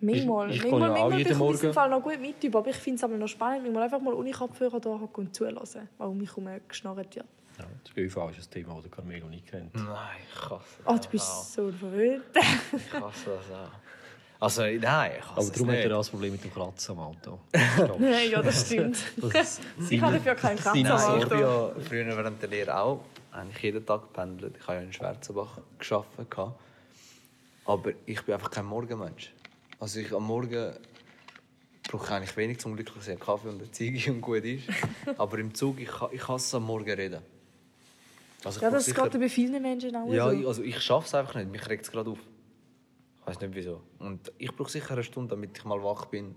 [0.00, 2.76] Manchmal, Ich- ich manchmal, ja auch manchmal jeden Morgen- Fall noch gut mit, aber ich
[2.76, 5.58] finde es aber noch spannend, manchmal einfach mal ohne Kopfhörer da und zuhören,
[5.96, 7.24] weil um mich herum geschnarrt wird.
[7.58, 9.74] Ja, das ÖV ist ein Thema, das Carmelo nicht kennt.
[9.74, 11.42] Nein, ich hasse Oh, das du bist auch.
[11.44, 12.24] so verwöhnt.
[12.34, 13.70] Ich hasse das auch.
[14.38, 16.98] Also, nein, ich hasse Aber darum hat er auch das Problem mit dem Kratzen am
[16.98, 17.38] Auto.
[17.98, 18.98] Nein, ja, das stimmt.
[19.32, 21.28] Das Ich habe dafür keinen Kratzer Nein, am ich Auto.
[21.30, 24.56] bin ja früher während der Lehre auch eigentlich jeden Tag gependelt.
[24.60, 26.30] Ich habe ja in Schwarzenbach gearbeitet.
[26.30, 26.60] gehabt.
[27.64, 29.32] Aber ich bin einfach kein Morgenmensch.
[29.80, 30.72] Also ich am Morgen
[31.88, 33.18] brauche ich eigentlich wenig zum glücklich sein.
[33.18, 34.64] Kaffee und eine Ziege und gut ist.
[35.16, 37.22] Aber im Zug, ich, ich hasse am Morgen reden.
[38.44, 40.36] Also Ja, das sicher- geht bei vielen Menschen auch Ja, so.
[40.36, 41.50] ich- also ich schaffe es einfach nicht.
[41.50, 42.18] Mich regt es gerade auf.
[43.20, 43.82] Ich weiß nicht wieso.
[43.98, 46.36] Und ich brauche sicher eine Stunde, damit ich mal wach bin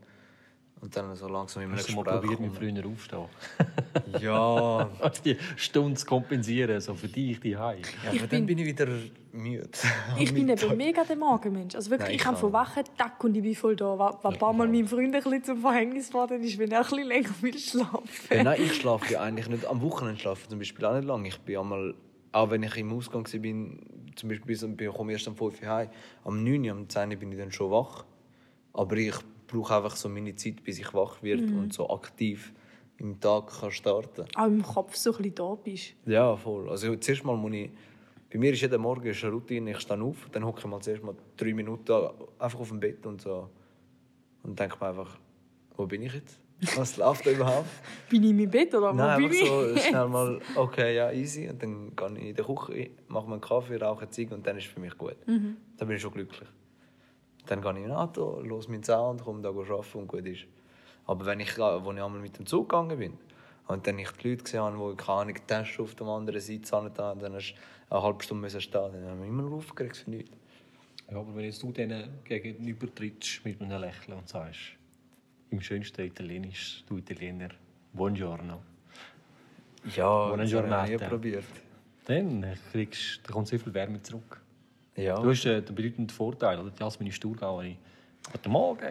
[0.81, 3.25] Und dann so langsam einem Hast du mal probiert, mit früher aufstehen?
[4.21, 7.79] Ja, Also die Stunde zu kompensieren, so für dich die Heim.
[8.05, 8.87] ja Ich aber bin- dann bin ich wieder
[9.33, 9.67] müde.
[10.19, 11.75] Ich bin eben mega der Morgenmensch.
[11.75, 13.97] Also wirklich, Nein, ich ich kann von wachen Tag und ich bin voll da.
[13.99, 16.79] Was was ein paar Mal meinem Freund ein bisschen zum Verhängnis geworden ist, wenn er
[16.79, 17.99] ein bisschen länger will schlafen.
[18.29, 19.65] Ja, nein, ich schlafe ja eigentlich nicht.
[19.65, 21.27] Am Wochenende schlafe ich zum Beispiel auch nicht lange.
[21.27, 21.93] Ich bin einmal,
[22.31, 23.81] auch wenn ich im Ausgang war, bin,
[24.15, 25.89] zum Beispiel bis, bin, komme erst um 5 Uhr heim.
[26.23, 28.05] Am 9 Uhr, am 10 Uhr bin ich dann schon wach.
[28.73, 29.15] Aber ich
[29.51, 32.53] brauche einfach so meine Zeit, bis ich wach werde und so aktiv
[32.97, 35.93] im Tag kann starten Auch im Kopf so ein bisschen da bist.
[36.05, 36.69] Ja, voll.
[36.69, 37.71] Also zuerst mal muss ich...
[38.31, 40.79] Bei mir ist jeden Morgen ist eine Routine, ich stehe auf, dann hocke ich mal
[40.81, 41.91] zuerst mal drei Minuten
[42.37, 43.49] einfach auf dem Bett und so.
[44.43, 45.17] Und denke mir einfach,
[45.75, 46.39] wo bin ich jetzt?
[46.75, 47.69] Was läuft da überhaupt?
[48.09, 49.81] Bin ich in meinem Bett oder wo Nein, bin einfach so ich?
[49.81, 51.47] schnell mal, okay, ja, easy.
[51.47, 54.45] Und dann gehe ich in die Küche, mache mir einen Kaffee, rauche eine Ziege und
[54.45, 55.15] dann ist es für mich gut.
[55.25, 55.55] Mhm.
[55.77, 56.49] Dann bin ich schon glücklich.
[57.49, 60.45] Dann gehe ich in Auto, los meinen Sound, komme da arbeiten und gut ist.
[61.07, 63.17] Aber wenn ich, als ich einmal mit dem Zug gegangen bin
[63.67, 66.71] und dann ich die Leute gesehen habe, die keine Ahnung, Tasche auf der anderen Seite
[66.71, 70.11] haben, dann hast du eine halbe Stunde müssen stehen, dann haben wir immer aufgeregt für
[70.11, 70.31] nichts.
[71.09, 74.59] Ja, aber wenn jetzt du denen gegenüber trittst mit einem Lächeln und sagst,
[75.49, 77.49] im schönsten Italienisch, du Italiener,
[77.93, 78.61] Buongiorno,
[79.95, 81.45] Ja, Buona das habe ich probiert.
[82.05, 84.39] dann, kriegst, dann kommt sehr viel Wärme zurück.
[84.99, 86.71] Ja, Du hast äh, den bedeutenden Vorteil, oder?
[86.71, 87.77] Die Jasmin ist Thurgauerin.
[88.33, 88.85] Guten Morgen!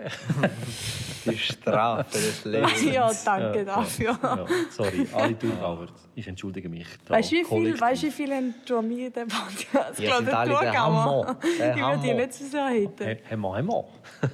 [1.26, 2.82] die Strafe des Lebens.
[2.84, 4.18] Ja, danke Ja, dafür.
[4.22, 6.86] Ja, sorry, alle Thurgauer, ich entschuldige mich.
[7.06, 10.00] Weißt du, wie viel, weißt, du, wie viel haben schon mir in dem Podcast?
[10.00, 11.36] Ja, sind alle der Hammer.
[11.42, 12.14] Der Ich würde die Hammer.
[12.14, 13.04] nicht so sehr haten.
[13.06, 13.84] He- Hammer, Hammer.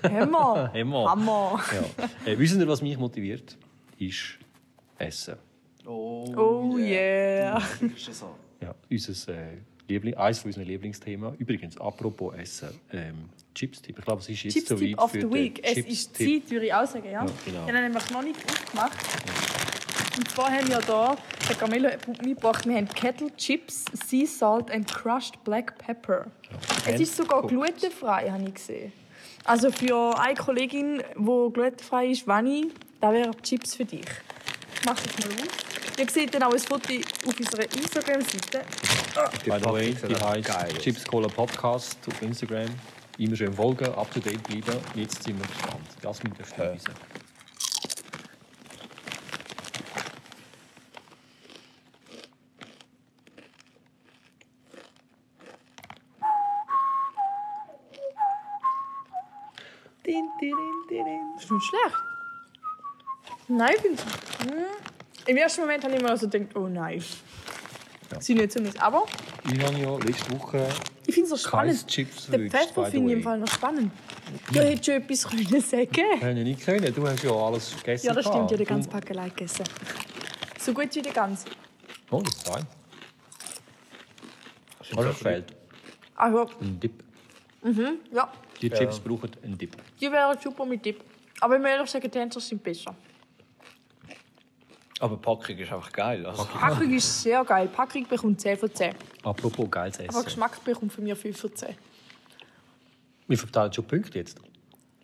[0.04, 0.70] Hammer.
[0.74, 1.10] Hammer.
[1.10, 1.60] Hammer.
[2.26, 2.32] Ja.
[2.32, 3.58] Äh, wissen ihr, was mich motiviert?
[3.98, 4.38] Ist
[4.96, 5.34] Essen.
[5.86, 7.58] Oh yeah.
[7.94, 8.30] Ist das so?
[8.62, 11.34] Ja, unser, äh, Liebling, eines von unseren Lieblingsthemen.
[11.38, 13.98] Übrigens, apropos Essen, ähm, Chips-Tipp.
[13.98, 15.60] Ich glaube, es ist jetzt Chips so weit of für the den Week.
[15.62, 16.16] Es ist.
[16.16, 17.04] Zeit, würde ich auch sagen.
[17.04, 17.12] Ja.
[17.12, 17.66] Ja, genau.
[17.66, 18.98] Ich habe nämlich noch nicht aufgemacht.
[20.16, 21.16] Und zwar haben wir hier,
[21.48, 26.26] der Camillo hat mitgebracht, wir haben Kettle Chips, Sea Salt and Crushed Black Pepper.
[26.86, 28.92] Es ist sogar glutenfrei, habe ich gesehen.
[29.44, 32.70] Also für eine Kollegin, die glutenfrei ist, Vani,
[33.00, 34.06] da wären Chips für dich.
[34.74, 35.83] Ich mache das mal auf.
[35.96, 36.92] Ihr seht dann auch ein Foto
[37.26, 38.62] auf unserer Instagram-Seite.
[39.44, 40.42] By the way, die geil
[40.76, 40.82] aus.
[40.82, 42.68] Chips Cola Podcast auf Instagram.
[43.18, 44.80] Immer schön folgen, up to date bleiben.
[44.94, 45.86] Jetzt sind wir gespannt.
[46.02, 46.74] Jasmin, darfst du Ja.
[46.74, 46.94] wissen.
[61.34, 61.96] Das ist nicht schlecht.
[63.48, 64.46] Nein, ich finde es.
[64.50, 64.93] Hm.
[65.26, 67.02] Im ersten Moment habe ich immer so gedacht, oh nein.
[68.12, 68.20] Ja.
[68.20, 68.80] Sie nicht so nicht.
[68.82, 69.04] Aber
[69.50, 70.68] Ich habe ja letzte Woche
[71.06, 71.86] ich finde es so Kein spannend.
[71.86, 73.22] Chips Der verwünscht, Pfeffer by the finde ich im.
[73.22, 73.92] Fall noch spannend.
[74.52, 76.94] Du hättest schon etwas können sagen Können ja nicht können.
[76.94, 78.06] Du hast ja alles gegessen.
[78.06, 78.50] Ja, das stimmt.
[78.50, 78.68] Ja, die gehabt.
[78.68, 79.64] ganze Packelei gegessen.
[80.58, 81.46] So gut wie die ganze.
[82.10, 82.66] Oh, das ist fein.
[84.94, 85.56] Was es fehlt?
[86.16, 87.02] Also, Ein Dip.
[88.12, 89.76] ja, Die Chips brauchen einen Dip.
[90.00, 91.02] die wären super mit Dip.
[91.40, 92.94] Aber ich muss ehrlich sagen, die Tänzer sind besser.
[95.04, 96.24] Aber Packung ist einfach geil.
[96.24, 97.68] Also, Packung ist sehr geil.
[97.68, 98.94] Packung bekommt 10 von 10.
[99.22, 100.24] Apropos geiles Aber Essen.
[100.24, 101.74] Geschmack bekommt von mir 5 von 10.
[103.28, 104.40] Wir verteilen schon Punkte jetzt.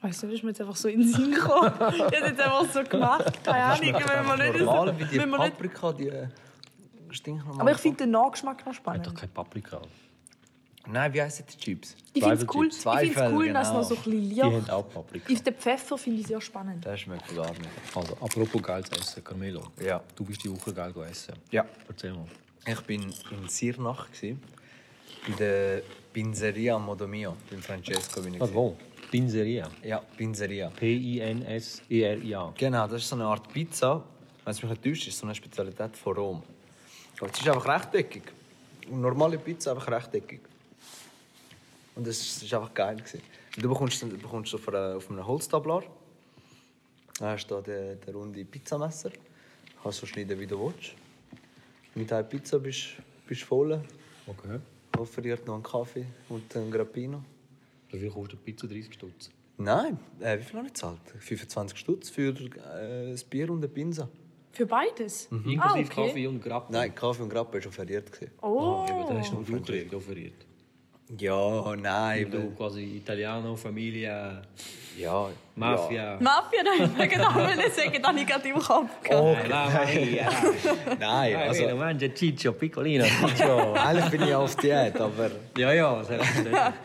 [0.00, 1.70] Weißt du, das ist mir jetzt einfach so in den Sinn gekommen.
[1.94, 3.44] Ich habe jetzt einfach so gemacht.
[3.44, 4.58] Keine Ahnung, wenn man nicht...
[4.60, 6.28] normal wie die wenn man nicht Paprika, die äh,
[7.10, 7.60] stinknormal.
[7.60, 9.06] aber ich finde den Nachgeschmack noch Hat spannend.
[9.06, 9.82] doch kein Paprika.
[10.86, 11.94] Nein, wie heissen die Chips?
[12.12, 12.74] Ich finde es cool, ich
[13.12, 13.80] find's cool dass genau.
[13.80, 15.32] noch so ein bisschen Die Licht haben auch Paprika.
[15.32, 16.86] Auf den Pfeffer finde ich sehr spannend.
[16.86, 17.68] Das schmeckt gar nicht.
[17.94, 19.62] Also, apropos geiles Essen, Carmelo.
[19.80, 20.02] Ja.
[20.16, 21.34] Du bist die Woche geil essen.
[21.50, 21.66] Ja.
[21.86, 22.26] Erzähl mal.
[22.66, 24.36] Ich bin in Sirnach, gsi,
[25.26, 28.40] in der Pinzeria Modomio, beim Francesco bin ich.
[28.40, 28.76] Wo?
[29.10, 29.68] Pinzeria.
[29.82, 30.70] Ja, Pinzeria.
[30.70, 32.52] P-I-N-S-E-R-I-A.
[32.56, 34.02] Genau, das ist so eine Art Pizza.
[34.44, 36.42] Wenn es mich nicht täuscht, ist so eine Spezialität von Rom.
[37.18, 38.22] Aber es ist einfach rechteckig.
[38.86, 40.40] Eine normale Pizza einfach rechteckig.
[42.00, 42.96] Und das war einfach geil.
[42.96, 43.20] Gewesen.
[43.58, 45.82] Du bekommst, du bekommst auf, einer, auf einem Holztablar.
[47.18, 49.10] Dann hast du da den, den runden Pizzamesser.
[49.82, 50.92] Kannst so schneiden, wie du willst.
[51.94, 52.86] Mit einer Pizza bist
[53.28, 53.78] du voll.
[54.26, 54.58] Okay.
[54.98, 57.22] Offeriert noch einen Kaffee und einen Grappino.
[57.90, 58.66] Wie viel kostet Pizza?
[58.66, 59.30] 30 Stutz.
[59.58, 61.00] Nein, äh, wie viel habe ich gezahlt?
[61.18, 64.08] 25 Stutz für äh, das Bier und eine Pinsa.
[64.52, 65.26] Für beides?
[65.30, 65.84] Inklusive Ah, okay.
[65.84, 66.72] Kaffee und Grappen.
[66.72, 68.10] Nein, Kaffee und Grappe war schon verliert.
[68.10, 68.32] gewesen.
[68.40, 70.46] Oh, Ah, eben, dann hast du noch Blutreg offeriert.
[71.18, 72.30] Ja, nein.
[72.30, 74.42] Du weil- quasi Italiano, Familie,
[74.98, 76.18] Ja, Mafia.
[76.20, 76.80] Mafia, nein,
[77.74, 79.12] sagen, das ich gerade im Kopf gehabt.
[79.12, 79.36] Oh.
[80.14, 80.30] Ja.
[80.98, 83.72] Nein, Also, also mangia Ciccio, Piccolino, Ciccio.
[83.74, 86.02] eigentlich bin ich auf Diät, aber ja, ja,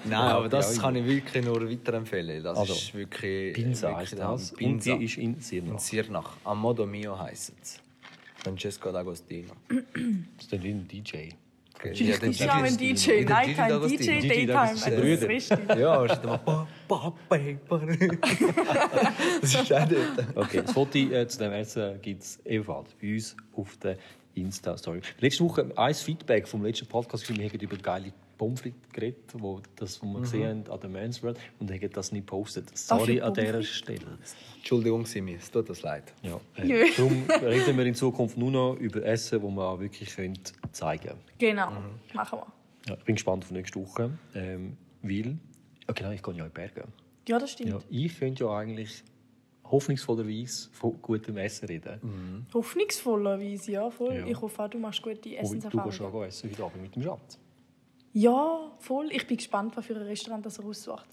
[0.05, 2.41] nein, aber das Ja, kann ich wirklich nur weiterempfehlen.
[2.43, 4.51] Das Also, ist wirklich Pinsa heisst der das.
[4.53, 5.79] Und die ist in in Sirnach.
[5.79, 6.29] Sirnach.
[6.45, 7.79] A modo mio heisst es.
[8.43, 9.51] Francesco D'Agostino.
[9.67, 9.81] Das
[10.45, 11.01] ist dann wie
[11.83, 12.03] DJ.
[12.03, 13.97] Ja, Ich habe einen Gigi- DJ, der Nighttime, D'Agostino.
[13.97, 14.73] DJ, Gigi Daytime.
[14.73, 15.59] Das ist richtig.
[15.77, 17.81] Ja, er steht immer pa, paper.
[19.41, 20.35] Das ist auch dort.
[20.35, 23.97] Okay, das Foto äh, zu dem Essen gibt es ebenfalls bei uns auf der
[24.35, 25.01] Insta-Story.
[25.19, 30.02] Letzte Woche ein Feedback vom letzten Podcast, wir haben über geile Pommes geredet, wo das,
[30.02, 32.78] was wir gesehen haben an der Men's World, und haben das nicht gepostet.
[32.78, 33.63] Sorry an dieser?
[33.63, 34.17] Stelle.
[34.58, 36.13] Entschuldigung, Simi, es tut uns leid.
[36.24, 40.15] Ja, äh, darum reden wir in Zukunft nur noch über Essen, das wir auch wirklich
[40.15, 40.39] können
[40.71, 41.19] zeigen können.
[41.38, 41.71] Genau,
[42.13, 42.48] machen wir.
[42.88, 45.38] Ja, ich bin gespannt auf nächste Woche, ähm, weil...
[45.88, 46.84] Ja, genau, ich gehe ja in die Berge.
[47.28, 47.69] Ja, das stimmt.
[47.69, 49.04] Ja, ich könnte ja eigentlich
[49.63, 52.45] hoffnungsvollerweise von gutem Essen reden.
[52.54, 54.15] Hoffnungsvollerweise, ja, voll.
[54.15, 54.28] Ja.
[54.28, 55.91] Ich hoffe auch, du machst gute Und du gehst Essenserfahrungen.
[55.91, 57.39] schon essen heute Abend mit dem Schatz.
[58.17, 59.10] Ja, voll.
[59.12, 61.06] Ich bin gespannt, was für ein Restaurant das er aussucht.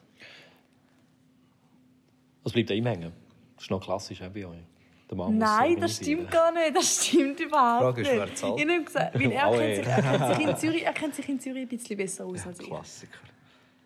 [2.45, 3.12] Was bleibt da ihm hängen?
[3.57, 4.59] Das ist noch klassisch bei euch.
[5.11, 6.77] Der Mann muss Nein, das stimmt gar nicht.
[6.77, 8.19] Das stimmt überhaupt Frage ist, nicht.
[8.21, 8.61] wer zahlt?
[8.61, 11.15] Ich habe gesagt, weil er, Oh, kennt sich, er, kennt sich in Zürich, er kennt
[11.17, 12.67] sich in Zürich ein bisschen besser aus als ich.
[12.67, 13.19] Klassiker.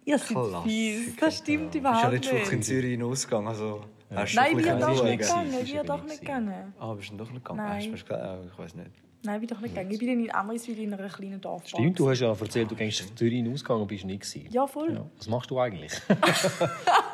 [0.05, 0.63] Ihr seid Klassiker.
[0.63, 1.17] fies.
[1.17, 2.65] Das stimmt Ich bin überhaupt ja letzte Woche in nicht.
[2.69, 3.49] Zürich in Ausgang.
[3.49, 5.53] Also, du Nein, wir doch nicht gegangen.
[5.65, 6.75] Wir doch nicht nicht gegangen.
[6.79, 7.67] Ah, bist du doch nicht gegangen?
[7.67, 7.95] Nein.
[8.11, 8.91] Ah, Ich weiß nicht.
[9.23, 9.91] Nein, ich bin doch nicht gegangen.
[9.91, 11.67] Ich bin in Amriswil in einer kleinen Dorf.
[11.67, 14.49] Stimmt, du hast ja erzählt, du gehst in Zürich ausgegangen und bist nicht gewesen.
[14.53, 14.93] Ja, voll.
[14.93, 15.07] Ja.
[15.19, 15.93] Was machst du eigentlich?
[16.09, 16.17] ja,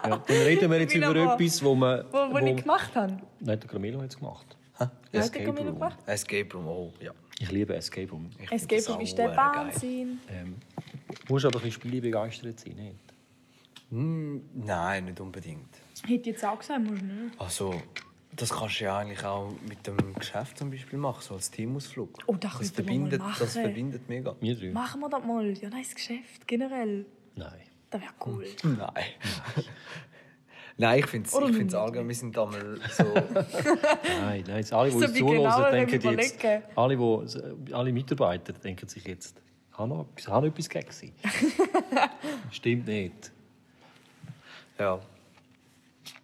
[0.02, 2.04] dann reden wir jetzt über aber- etwas, wo man...
[2.10, 3.16] Wo, wo ich gemacht habe.
[3.40, 4.56] Nein, der Camilo hat es gemacht.
[5.12, 5.74] Den Escape Camilo Room.
[5.74, 5.98] gemacht?
[6.06, 7.12] Escape Room, oh, ja.
[7.38, 8.30] Ich liebe Escape Room.
[8.42, 9.36] Ich Escape Room ist der.
[9.36, 10.18] Wahnsinn.
[10.28, 10.56] Ähm,
[11.26, 12.94] du musst aber ein bisschen spielebegeistert sein, nicht?
[13.90, 15.68] Hm, nein, nicht unbedingt.
[16.02, 17.40] Hätte ich jetzt auch gesagt, musst du nicht.
[17.40, 17.74] Also,
[18.34, 22.18] das kannst du ja eigentlich auch mit dem Geschäft zum Beispiel machen, so als Teamausflug.
[22.26, 23.62] Oh, das das verbindet, mal das machen.
[23.62, 24.34] verbindet mega.
[24.40, 24.70] Wir drei?
[24.70, 25.52] Machen wir das mal.
[25.52, 27.04] Ja, nice Geschäft, generell.
[27.36, 27.60] Nein.
[27.90, 28.46] Das wäre cool.
[28.62, 29.04] Nein.
[30.78, 33.04] Nein, ich finde es allgemein, wir sind einmal so...
[33.04, 36.44] Nein, nein, jetzt alle, die So uns zuhören, genauer denken jetzt...
[36.74, 39.36] Alle, die, alle Mitarbeiter denken sich jetzt,
[39.70, 41.12] etwas, haben noch etwas gegen sie.
[42.50, 43.30] Stimmt nicht.
[44.78, 44.98] ja.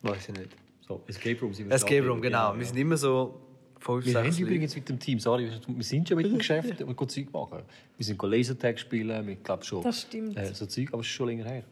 [0.02, 0.56] Weiß ich nicht.
[0.88, 2.06] So, Escape Room sind wir Escape.
[2.06, 2.52] Room, genau.
[2.52, 2.66] Ja, Wir ja.
[2.68, 3.38] sind immer so
[3.78, 4.42] fünf, Wir haben Leute.
[4.42, 7.58] übrigens mit dem Team, sorry, wir sind schon mit dem Geschäft, wir gehen Zeug machen.
[7.96, 9.82] Wir sind Lasertag spielen, wir glaube schon.
[9.82, 10.36] Das stimmt.
[10.38, 11.64] Äh, so Zeug, aber es ist schon länger her.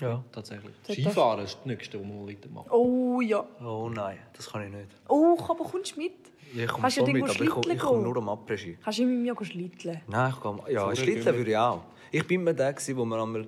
[0.00, 0.24] Ja.
[0.32, 0.72] Tatsächlich.
[0.86, 2.70] Das- Skifahren ist das Nächste, was wir weitermachen.
[2.70, 3.44] Oh ja.
[3.62, 4.88] Oh nein, das kann ich nicht.
[5.08, 6.12] Oh, aber kommst du mit?
[6.52, 8.78] Ich komme schon mit, aber ich komme, ich komme nur am Après-Ski.
[8.82, 10.00] Kannst du mit mir schlitteln?
[10.08, 10.62] Nein, ich komme...
[10.68, 11.82] Ja, Vorher Schlitteln würde ich auch.
[12.10, 13.46] Ich bin immer der, wo wir einmal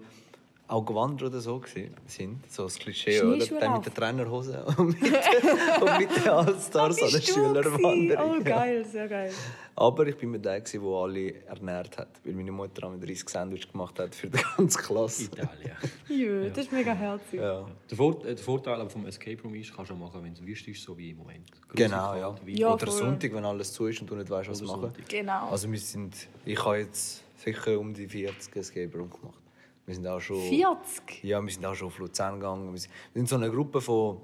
[0.72, 2.50] auch gewandert oder so gewesen sind.
[2.50, 3.44] So das Klischee, oder?
[3.44, 7.20] Der mit der Trainerhose und mit, und mit den Allstars an der?
[7.20, 8.38] Schülerwanderung.
[8.40, 9.30] Oh, geil, sehr geil.
[9.76, 12.08] Aber ich bin immer der, der alle ernährt hat.
[12.24, 15.24] Weil meine Mutter einmal 30 Sandwich gemacht hat für die ganze Klasse.
[15.24, 15.76] Italien.
[16.08, 17.40] Jö, das ist mega herzig.
[17.40, 17.66] Ja.
[17.90, 20.32] Der, Vor äh, der Vorteil aber vom Escape Room ist, kannst du auch machen, wenn
[20.32, 21.50] es wüst ist, so wie im Moment.
[21.52, 22.34] Grusig, Genau, ja.
[22.46, 22.96] Ja, Oder voll.
[22.96, 24.80] Sonntag, wenn alles zu ist und du nicht weißt, was Oder machen.
[24.82, 25.08] Sonntag.
[25.08, 25.48] Genau.
[25.48, 29.41] Also wir sind, ich habe jetzt sicher um die 40 Escape Room gemacht.
[29.86, 30.40] Wir sind auch schon...
[30.40, 31.24] 40?
[31.24, 32.72] Ja, wir sind auch schon auf Luzern gegangen.
[32.72, 32.80] Wir
[33.14, 34.20] sind so eine Gruppe von...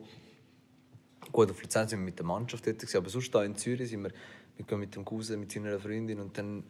[1.32, 3.90] Gut, auf Luzern sind wir mit der Mannschaft dort, gewesen, aber sonst hier in Zürich
[3.90, 4.12] sind wir,
[4.56, 6.64] wir gehen mit dem Cousin, mit seiner Freundin und dann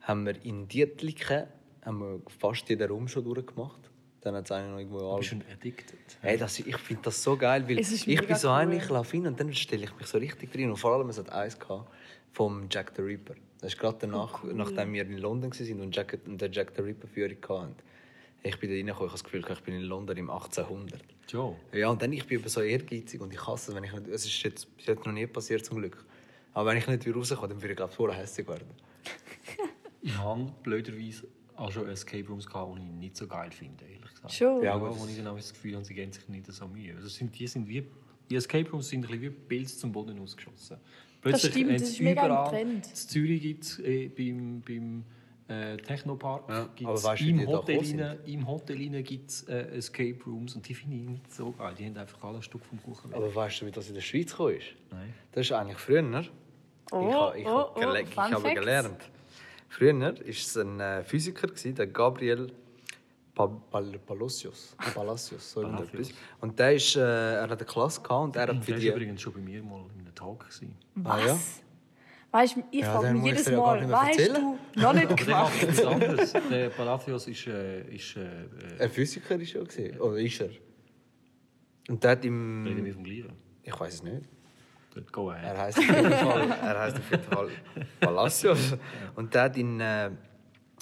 [0.00, 1.46] haben wir in Dietliken
[1.84, 3.90] haben wir fast jeden Raum schon durchgemacht.
[4.20, 5.98] Dann hat es einen noch irgendwo Du bist schon addicted.
[6.20, 8.54] Hey, das, ich finde das so geil, weil ich bin so cool.
[8.54, 10.70] einer, ich laufe hin und dann stelle ich mich so richtig drin.
[10.70, 11.90] Und vor allem, es hat eins gehabt,
[12.30, 13.34] vom Jack the Ripper.
[13.60, 16.82] Das ist gerade danach, nachdem wir in London waren und, Jack, und der Jack the
[16.82, 17.76] Ripper Führung hatten.
[18.44, 21.00] Ich bin da reingekommen, ich habe das Gefühl, ich bin in London im 1800.
[21.28, 21.54] Joe.
[21.72, 24.08] Ja, und dann ich bin eben so ehrgeizig und ich hasse es, wenn ich nicht...
[24.08, 26.04] Es ist jetzt bis jetzt noch nie passiert, zum Glück.
[26.52, 28.66] Aber wenn ich nicht wieder rauskomme, dann würde ich, glaube ich, vorher hässlich werden.
[30.04, 34.10] Ich habe blöderweise auch schon Escape Rooms gehabt, die ich nicht so geil finde, ehrlich
[34.10, 34.32] gesagt.
[34.32, 34.56] Schon?
[34.58, 34.98] Ja, Ja, gut.
[34.98, 36.96] wo ich genau das Gefühl habe, sie geben sich nicht so Mühe.
[36.96, 37.86] Also sind, die, sind wie,
[38.28, 40.78] die Escape Rooms sind ein bisschen wie Pilze zum Boden ausgeschossen.
[41.20, 42.86] Plötzlich stimmt, haben das ist mega im überall- Trend.
[42.88, 45.04] In Zürich gibt es äh, beim, beim
[45.48, 50.54] äh, Technopark Ja, gibt's weißt im, Hotel rein, im Hotel rein gibt's, äh, Escape Rooms
[50.54, 51.74] und die finde ich nicht so geil.
[51.78, 53.16] Die haben einfach alle ein Stück vom Kuchen weg.
[53.16, 54.66] Aber weißt du, wie das in der Schweiz gekommen ist?
[54.90, 55.12] Nein.
[55.32, 56.02] Das ist eigentlich früher.
[56.02, 56.26] ne?
[56.90, 58.54] Oh, ich ha- ich, oh, ha- oh, gele- ich habe Facts.
[58.60, 59.00] gelernt.
[59.68, 62.52] Früher war es ein äh, Physiker, gewesen, der Gabriel
[63.34, 64.76] pa Pal Palacios.
[64.94, 66.10] Palacios, so irgendetwas.
[66.40, 68.88] Und der ist, äh, er hat eine Klasse gehabt und er hat für Der die...
[68.88, 70.40] war übrigens schon bei mir mal in einem Talk.
[70.40, 70.76] Gewesen.
[71.04, 71.38] Ah, ja?
[72.32, 74.58] Weißt du, ich Ja, frage mich ich jedes Mal, hast erzählen.
[74.74, 75.52] du noch nicht gemacht?
[76.50, 80.00] Der Palacios ist, äh, ist äh, äh, Ein Physiker ist er gesehen.
[80.00, 80.48] Oder ist er?
[81.88, 82.92] Und der hat reden wir im.
[82.94, 83.32] vom Gleichen.
[83.62, 84.22] Ich weiß es nicht.
[84.94, 85.44] Gut, Go ahead.
[85.44, 87.48] Er heißt auf jeden Fall, er heißt auf jeden Fall
[88.00, 88.76] Palacios.
[89.14, 90.10] Und der hat in, äh,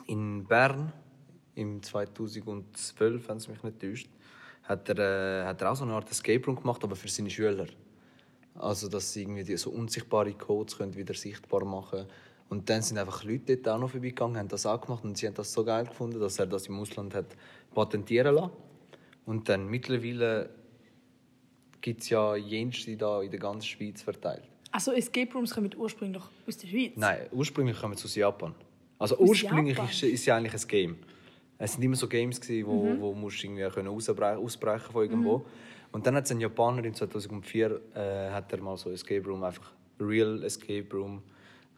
[0.07, 0.93] in Bern
[1.57, 4.09] im 2012, wenn es mich nicht täuscht,
[4.65, 7.31] hat er, äh, hat er auch so eine Art Escape Room gemacht, aber für seine
[7.31, 7.67] Schüler.
[8.61, 12.07] Also, dass sie irgendwie die so unsichtbare Codes können wieder sichtbar machen
[12.51, 15.27] Und dann sind einfach Leute dort auch noch vorbeigegangen, haben das auch gemacht und sie
[15.27, 17.27] haben das so geil gefunden, dass er das im Ausland hat
[17.75, 18.51] patentieren lassen.
[19.25, 20.51] Und dann mittlerweile
[21.81, 24.43] gibt es ja jenste da in der ganzen Schweiz verteilt.
[24.73, 26.93] Also Escape Rooms kommen ursprünglich aus der Schweiz.
[26.97, 28.55] Nein, ursprünglich kommen sie aus Japan.
[28.99, 29.91] Also Aus ursprünglich Japan?
[29.91, 30.97] ist, ist ja eigentlich ein Game.
[31.59, 33.01] Es sind immer so Games gewesen, wo, Mhm.
[33.01, 35.45] wo musst du irgendwie können ausbrechen, ausbrechen von irgendwo.
[35.93, 39.43] Und dann hat es ein Japaner im 2004 äh, hat er mal so Escape Room
[39.43, 41.23] einfach Real Escape Room,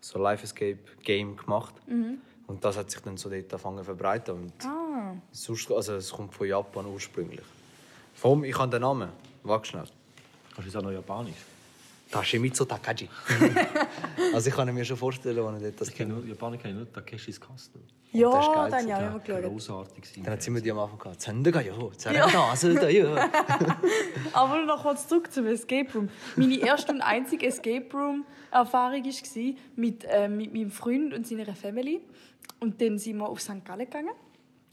[0.01, 1.75] so Life Escape Game gemacht.
[2.47, 4.35] Und das hat sich dann so dort angefangen zu verbreiten.
[4.35, 4.71] Und Mhm.
[4.71, 7.41] Ah, sonst, also es kommt von Japan ursprünglich.
[8.15, 9.09] Vom, ich habe den Namen.
[9.43, 9.85] Warte schnell.
[10.55, 11.35] Kannst du es auch noch Japanisch?
[12.13, 13.09] Tashimitsu Takaji.
[14.35, 16.75] also ich kann mir schon vorstellen, wenn er dort das Ich kenne nur, Japaner kenne
[16.75, 17.81] nur Takeshis Castle.
[18.13, 19.43] ja, das ist geil dann ja, immer geschaut.
[19.43, 20.25] Grossartig gewesen.
[20.25, 21.21] Dann sie mir die am Anfang gehabt.
[21.23, 23.17] Zendaga yo, Zerenda, Zerenda yo.
[24.35, 26.11] Aber noch kurz zurück zum Escape Room.
[26.37, 31.55] Meine erste und einzige Escape Room Erfahrung war mit, äh, mit meinem Freund und seiner
[31.55, 32.03] Family.
[32.61, 33.65] Und dann sind wir auf St.
[33.65, 34.15] Gallen gegangen.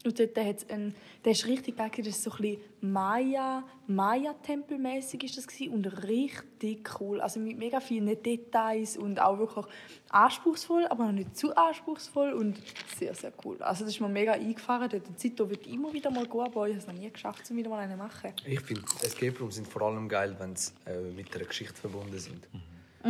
[0.02, 5.24] Und dort hat's einen, der ist richtig geil, das ist so ein bisschen Maya, Maya-Tempelmäßig
[5.24, 5.74] ist das gewesen.
[5.74, 7.20] und richtig cool.
[7.20, 9.66] Also mit mega vielen Details und auch wirklich
[10.08, 12.56] anspruchsvoll, aber noch nicht zu anspruchsvoll und
[12.98, 13.62] sehr, sehr cool.
[13.62, 14.88] Also das ist mir mega eingefahren.
[14.88, 17.50] Dort die Zeit ich immer wieder mal gehen, aber ich habe es noch nie geschafft,
[17.50, 18.32] um wieder mal einen zu machen.
[18.46, 22.18] Ich finde, Escape Rooms sind vor allem geil, wenn sie äh, mit einer Geschichte verbunden
[22.18, 22.48] sind.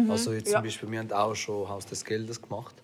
[0.08, 0.54] Also jetzt ja.
[0.54, 2.74] zum Beispiel, wir haben auch schon Haus des Geldes gemacht.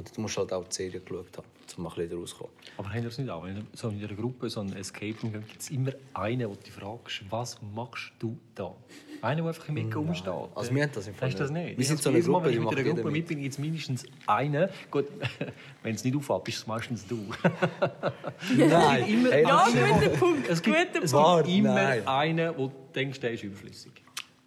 [0.00, 2.52] Und du musst halt auch die Serie geschaut haben, um ein bisschen rauszukommen.
[2.78, 3.44] Aber haben ihr das nicht auch?
[3.74, 6.72] So in einer Gruppe so ein Escape Room gibt es immer einen, wo du dich
[6.72, 8.74] fragst, was machst du da?
[9.20, 10.32] Einer, der einfach im Ecken rumsteht.
[10.54, 11.64] Also wir haben das im Fall du das nicht.
[11.66, 11.78] nicht?
[11.78, 13.26] Wir sind so eine jedes Mal, Gruppe, wenn ich mit einer Gruppe mit.
[13.26, 14.70] bin, jetzt mindestens einer.
[14.90, 15.04] Gut,
[15.82, 17.26] wenn es nicht auffällt, bist es meistens du.
[18.56, 22.08] Nein, immer hey, Ja, das- guter Punkt, Es gibt, guter es gibt immer nein.
[22.08, 23.92] einen, wo du denkst, der ist überflüssig.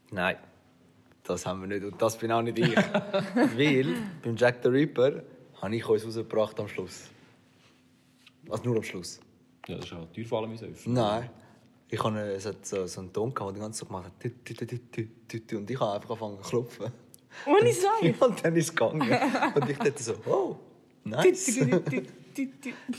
[0.09, 0.37] Nein,
[1.23, 1.83] das haben wir nicht.
[1.85, 2.75] Und das bin auch nicht ich.
[3.35, 3.85] Weil
[4.23, 5.21] beim Jack the Ripper
[5.63, 7.09] habe ich uns rausgebracht am Schluss.
[8.49, 9.19] Also nur am Schluss.
[9.67, 10.93] Ja, das ist ja teuer vor allem öffnen.
[10.93, 11.29] Nein.
[11.89, 15.53] Ich habe es hat so, so einen Ton gehabt, der die ganze Zeit gemacht hat.
[15.53, 16.91] Und ich habe einfach angefangen zu klopfen.
[17.45, 18.13] Ohne Sei.
[18.25, 19.01] Und dann ist es gegangen.
[19.55, 20.57] Und ich dachte so, oh,
[21.03, 21.55] nice.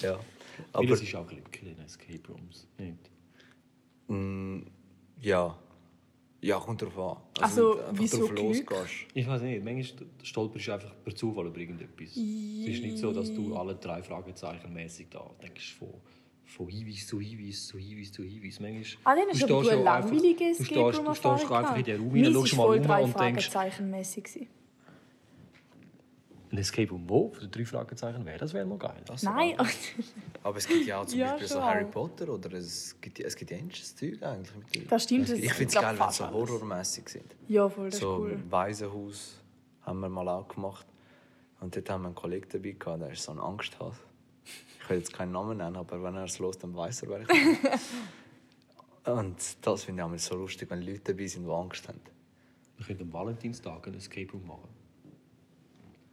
[0.00, 0.18] ja.
[0.72, 2.66] Aber Vieles ist auch Glück in den Escape Rooms.
[2.78, 3.10] Nicht?
[4.06, 4.60] mm,
[5.20, 5.58] ja.
[6.44, 7.42] Ja, kommt drauf an.
[7.42, 8.70] Also, du einfach wieso drauf Glück?
[8.70, 8.94] losgehst.
[9.14, 12.10] Ich weiß nicht, manchmal stolperst du einfach per Zufall über irgendetwas.
[12.10, 15.88] Es ist nicht so, dass du alle drei Fragezeichen mäßig da denkst, von,
[16.44, 18.60] von Hinweis zu Hinweis zu Hinweis zu Hinweis.
[18.60, 22.00] Manchmal, Ah, hast du du stehst du Escape stehst, Room du stehst einfach in den
[22.02, 24.63] Raum hinein, schaust mal drei und denkst, Fragezeichen-mäßig gewesen.
[26.54, 27.30] Ein Escape Room wo?
[27.32, 28.96] Für die drei Fragezeichen wäre, das wäre mal geil.
[29.06, 29.56] Das Nein,
[30.42, 31.62] Aber es gibt ja auch zum Ja, Beispiel so.
[31.62, 34.54] Harry Potter oder es gibt, es gibt ja ähnliches Zeug eigentlich.
[34.56, 34.88] mittlerweile.
[34.90, 37.34] Das stimmt, das Ich finde es geil, wenn sie so horrormäßig sind.
[37.48, 38.32] ja, voll, das so ist cool.
[38.32, 39.40] ein Waisenhaus
[39.82, 40.86] haben wir mal auch gemacht.
[41.60, 43.98] Und dort haben wir einen Kollegen dabei gehabt, der ist so ein Angsthase.
[44.82, 47.20] Ich will jetzt keinen Namen nennen, aber wenn er es los, dann weiß er, wer
[47.22, 47.58] ich bin.
[49.14, 49.36] Und
[49.66, 52.00] das finde ich auch so lustig, wenn Leute dabei sind, die Angst haben.
[52.76, 54.68] Wir könnten am Valentinstag ein Escape Room machen.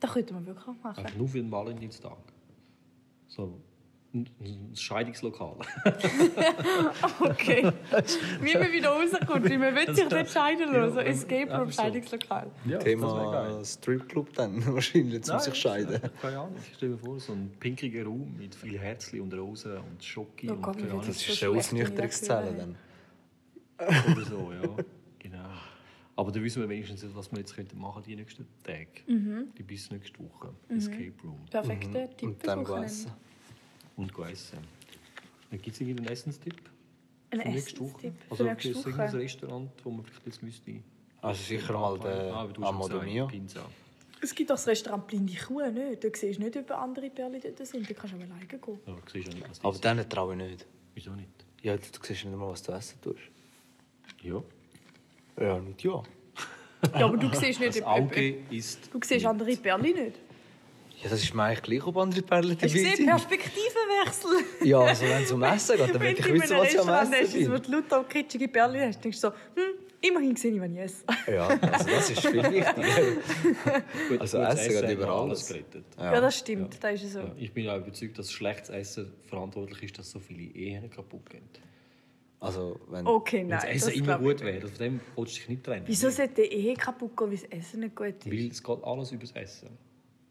[0.02, 1.06] Das könnte man wirklich auch machen.
[1.06, 2.18] Einfach nur für den Valentinstag.
[3.28, 3.62] So
[4.14, 4.28] ein
[4.76, 5.56] Scheidungslokal.
[7.22, 7.72] Okay.
[8.42, 10.94] wie man wieder rauskommt, wie man will sich nicht scheiden lassen.
[10.96, 11.72] So Ja, Escape Room.
[11.72, 12.52] Scheidungslokal.
[12.66, 16.02] Ja, Thema Stripclub dann wahrscheinlich, zum sich scheiden.
[16.22, 16.56] Keine Ahnung.
[16.68, 20.50] Ich stelle mir vor, so ein pinkiger Raum mit viel Herzli und Rosen und Schoki
[20.50, 20.78] Oh und Gott.
[20.82, 22.76] Das Das ist eine Ausnüchterungszelle dann.
[24.12, 24.84] Oder so, ja.
[26.22, 28.88] Aber dann wissen wir wenigstens, was wir jetzt könnten machen die nächsten Tage.
[29.08, 29.52] Mhm.
[29.58, 30.54] Die bis nächste Woche.
[30.70, 31.44] Escape Room.
[31.50, 33.12] Perfekter Tipp Und dann essen.
[33.96, 34.60] Und gehen essen.
[35.50, 36.62] Gibt es irgendeinen Essenstipp?
[37.32, 37.90] Ein für nächste Woche?
[37.90, 38.90] Essenstipp für Also nächste gibt es Woche.
[39.02, 40.84] irgendein Restaurant, wo man vielleicht jetzt müsste...
[41.24, 43.28] Also sicher mal der Ah, Amado Mio.
[44.22, 46.04] Es gibt auch das Restaurant Blinde Kuh, nicht?
[46.04, 47.90] Da siehst du nicht, ob andere Perlen dort sind.
[47.90, 48.80] Da kannst du auch alleine gehen.
[48.86, 50.68] Ja, du siehst ja nicht, was das Aber denen traue ich nicht.
[50.94, 51.32] Wieso nicht?
[51.64, 53.18] Ja, du siehst nicht mal, was du essen tust.
[54.22, 54.44] Ja.
[55.40, 56.02] Ja, nicht ja.
[57.00, 58.90] Ja, aber du siehst nicht, Das Auge ist...
[58.92, 60.18] du siehst andere Perlen nicht.
[61.04, 63.06] Ja, das ist mir eigentlich gleich, ob andere Perlen dabei Hast du gesehen, sind.
[63.08, 64.68] Perspektivenwechsel?
[64.68, 66.90] Ja, also wenn es um Essen geht, dann will Wenn ich wissen, was ich am
[66.90, 67.62] Essen hast, wo bin.
[67.64, 71.04] du lauter kitschige Perlen hast, denkst du so, hm, Immerhin sehe ich, wenn ich esse.
[71.32, 73.12] Ja, also das ist viel wichtiger.
[74.10, 75.48] Gut, Also Essen geht über alles.
[75.48, 75.86] gerettet.
[75.96, 76.84] Ja, das stimmt.
[76.84, 77.20] Das ist so.
[77.20, 81.30] Ja, ich bin ja überzeugt, dass schlechtes Essen verantwortlich ist, dass so viele Ehen kaputt
[81.30, 81.44] gehen.
[82.42, 83.50] Also, wenn, Okay, nein.
[83.52, 85.84] das Essen das immer gut wäre, von dem willst du dich nicht trennen.
[85.86, 88.26] Wieso sollte die Ehe kaputt gehen, weil das Essen nicht gut ist?
[88.26, 89.70] Weil es geht alles über das Essen.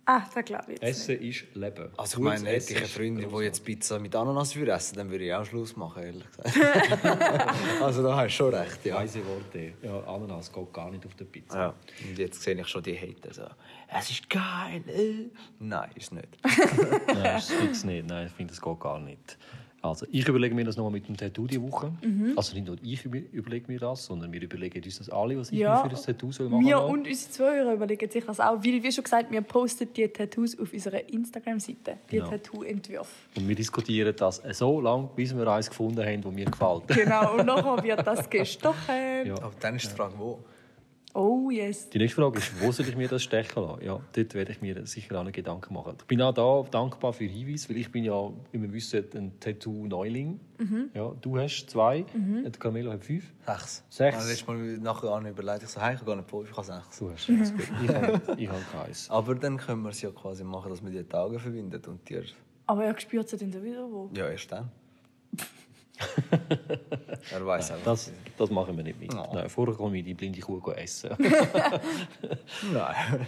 [0.06, 1.88] Ah, das glaube ich Essen ist Leben.
[1.96, 4.96] also ich meine, hätte ich eine ist Freundin, die jetzt Pizza mit Ananas würde essen,
[4.96, 6.56] dann würde ich auch Schluss machen, ehrlich gesagt.
[7.80, 8.96] also da hast du schon recht, ja.
[8.96, 9.74] Weise Worte.
[9.80, 11.56] Ja, Ananas geht gar nicht auf der Pizza.
[11.58, 11.74] ja.
[12.08, 13.44] Und jetzt sehe ich schon die Hater so,
[13.96, 14.82] es ist geil.
[14.88, 15.30] Äh.
[15.60, 16.38] Nein, ist nicht.
[17.06, 18.08] Nein, das fix nicht.
[18.08, 19.38] Nein, ich finde, das geht gar nicht.
[19.82, 21.90] Also, ich überlege mir das nochmal mit dem Tattoo diese Woche.
[22.02, 22.34] Mhm.
[22.36, 25.50] Also nicht nur ich über- überlege mir das, sondern wir überlegen uns das alle, was
[25.50, 28.40] ich Ja, mir für das Tattoo soll machen Wir und unsere Zuhörer überlegen sich das
[28.40, 28.56] auch.
[28.62, 31.96] Weil, wie schon gesagt, wir posten die Tattoos auf unserer Instagram-Seite.
[32.10, 32.28] Die Genau.
[32.28, 33.10] Tattoo-Entwürfe.
[33.36, 36.86] Und wir diskutieren das so lange, bis wir eins gefunden haben, das mir gefällt.
[36.88, 39.24] Genau, und nachher wird das gestochen.
[39.26, 39.34] Ja.
[39.36, 40.40] Aber dann ist die Frage, wo?
[41.12, 41.90] Oh yes.
[41.90, 43.84] Die nächste Frage ist, wo soll ich mir das stechen lassen?
[43.84, 45.94] Ja, dort werde ich mir sicher auch einen Gedanken machen.
[45.98, 49.32] Ich bin auch da dankbar für Hinweise, weil ich bin ja, wie wir wissen, ein
[49.40, 50.38] Tattoo-Neuling.
[50.58, 50.90] Mhm.
[50.94, 53.32] Ja, du hast zwei, der Carmelo hat fünf.
[53.46, 53.84] Sechs.
[53.88, 54.16] Sechs.
[54.16, 56.66] Also letztes Mal nachher an überlegt, ich so, hey, ich habe gar nicht ich habe
[56.66, 56.98] sechs.
[56.98, 57.68] Du hast alles gut.
[57.82, 59.10] Ich habe, ich habe keins.
[59.10, 62.22] Aber dann können wir es ja quasi machen, dass man die Augen verbindet und die...
[62.66, 64.10] Aber er spürt es dann sowieso wo.
[64.14, 64.70] Ja, erst dann.
[67.32, 67.84] er weiß einfach.
[67.84, 69.14] Das, das machen wir nicht mit.
[69.14, 69.26] Oh.
[69.34, 71.10] Nein, vorher komme ich die blinde Kuh essen.
[72.72, 73.26] Nein.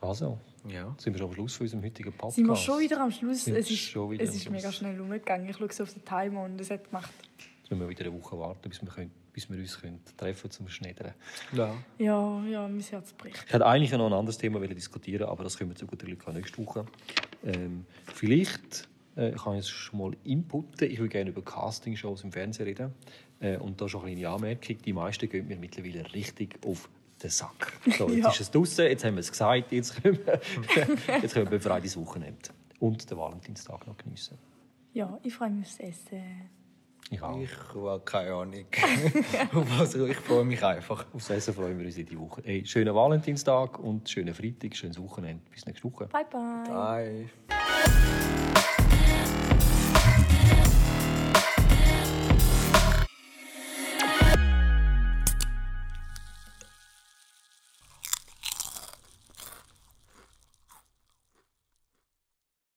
[0.00, 0.38] Also,
[0.68, 0.94] Ja.
[0.98, 2.36] sind wir schon am Schluss von unserem heutigen Podcast.
[2.36, 3.44] Sind wir schon wieder am Schluss?
[3.44, 4.52] Sind Es ist, schon wieder es ist Schluss.
[4.52, 5.48] mega schnell umgegangen.
[5.48, 7.10] Ich schaue so auf den Timer und es hat gemacht.
[7.38, 10.50] Jetzt müssen wir wieder eine Woche warten, bis wir, können, bis wir uns können treffen
[10.50, 11.14] zum Schneidern.
[11.52, 11.72] Ja.
[11.98, 13.44] Ja, ja, mein Herz bricht.
[13.46, 16.26] Ich hätte eigentlich noch ein anderes Thema diskutieren, aber das können wir zu guter Glück
[16.34, 16.84] nächste Woche.
[17.44, 20.90] Ähm, vielleicht äh, kann ich schon mal inputten.
[20.90, 22.92] Ich würde gerne über Castingshows im Fernsehen reden.
[23.40, 24.78] Äh, und da schon eine kleine Anmerkung.
[24.84, 26.88] Die meisten gehen mir mittlerweile richtig auf
[27.22, 27.72] den Sack.
[27.98, 28.30] So, jetzt Ja.
[28.30, 30.40] ist es draußen, jetzt haben wir es gesagt, jetzt können wir,
[31.22, 32.50] jetzt können wir befreites Wochenende
[32.80, 34.38] und den Valentinstag noch geniessen.
[34.92, 36.50] Ja, ich freue mich aufs Essen.
[37.10, 37.38] Ich auch.
[37.38, 38.64] Ich habe keine Ahnung.
[39.52, 41.04] Was ich freue mich einfach.
[41.12, 42.42] Aufs Essen freuen wir uns in die Woche.
[42.44, 45.42] Hey, schönen Valentinstag und schönen Freitag, schönes Wochenende.
[45.50, 46.06] Bis nächste Woche.
[46.06, 46.64] Bye, bye.
[46.68, 47.61] Bye.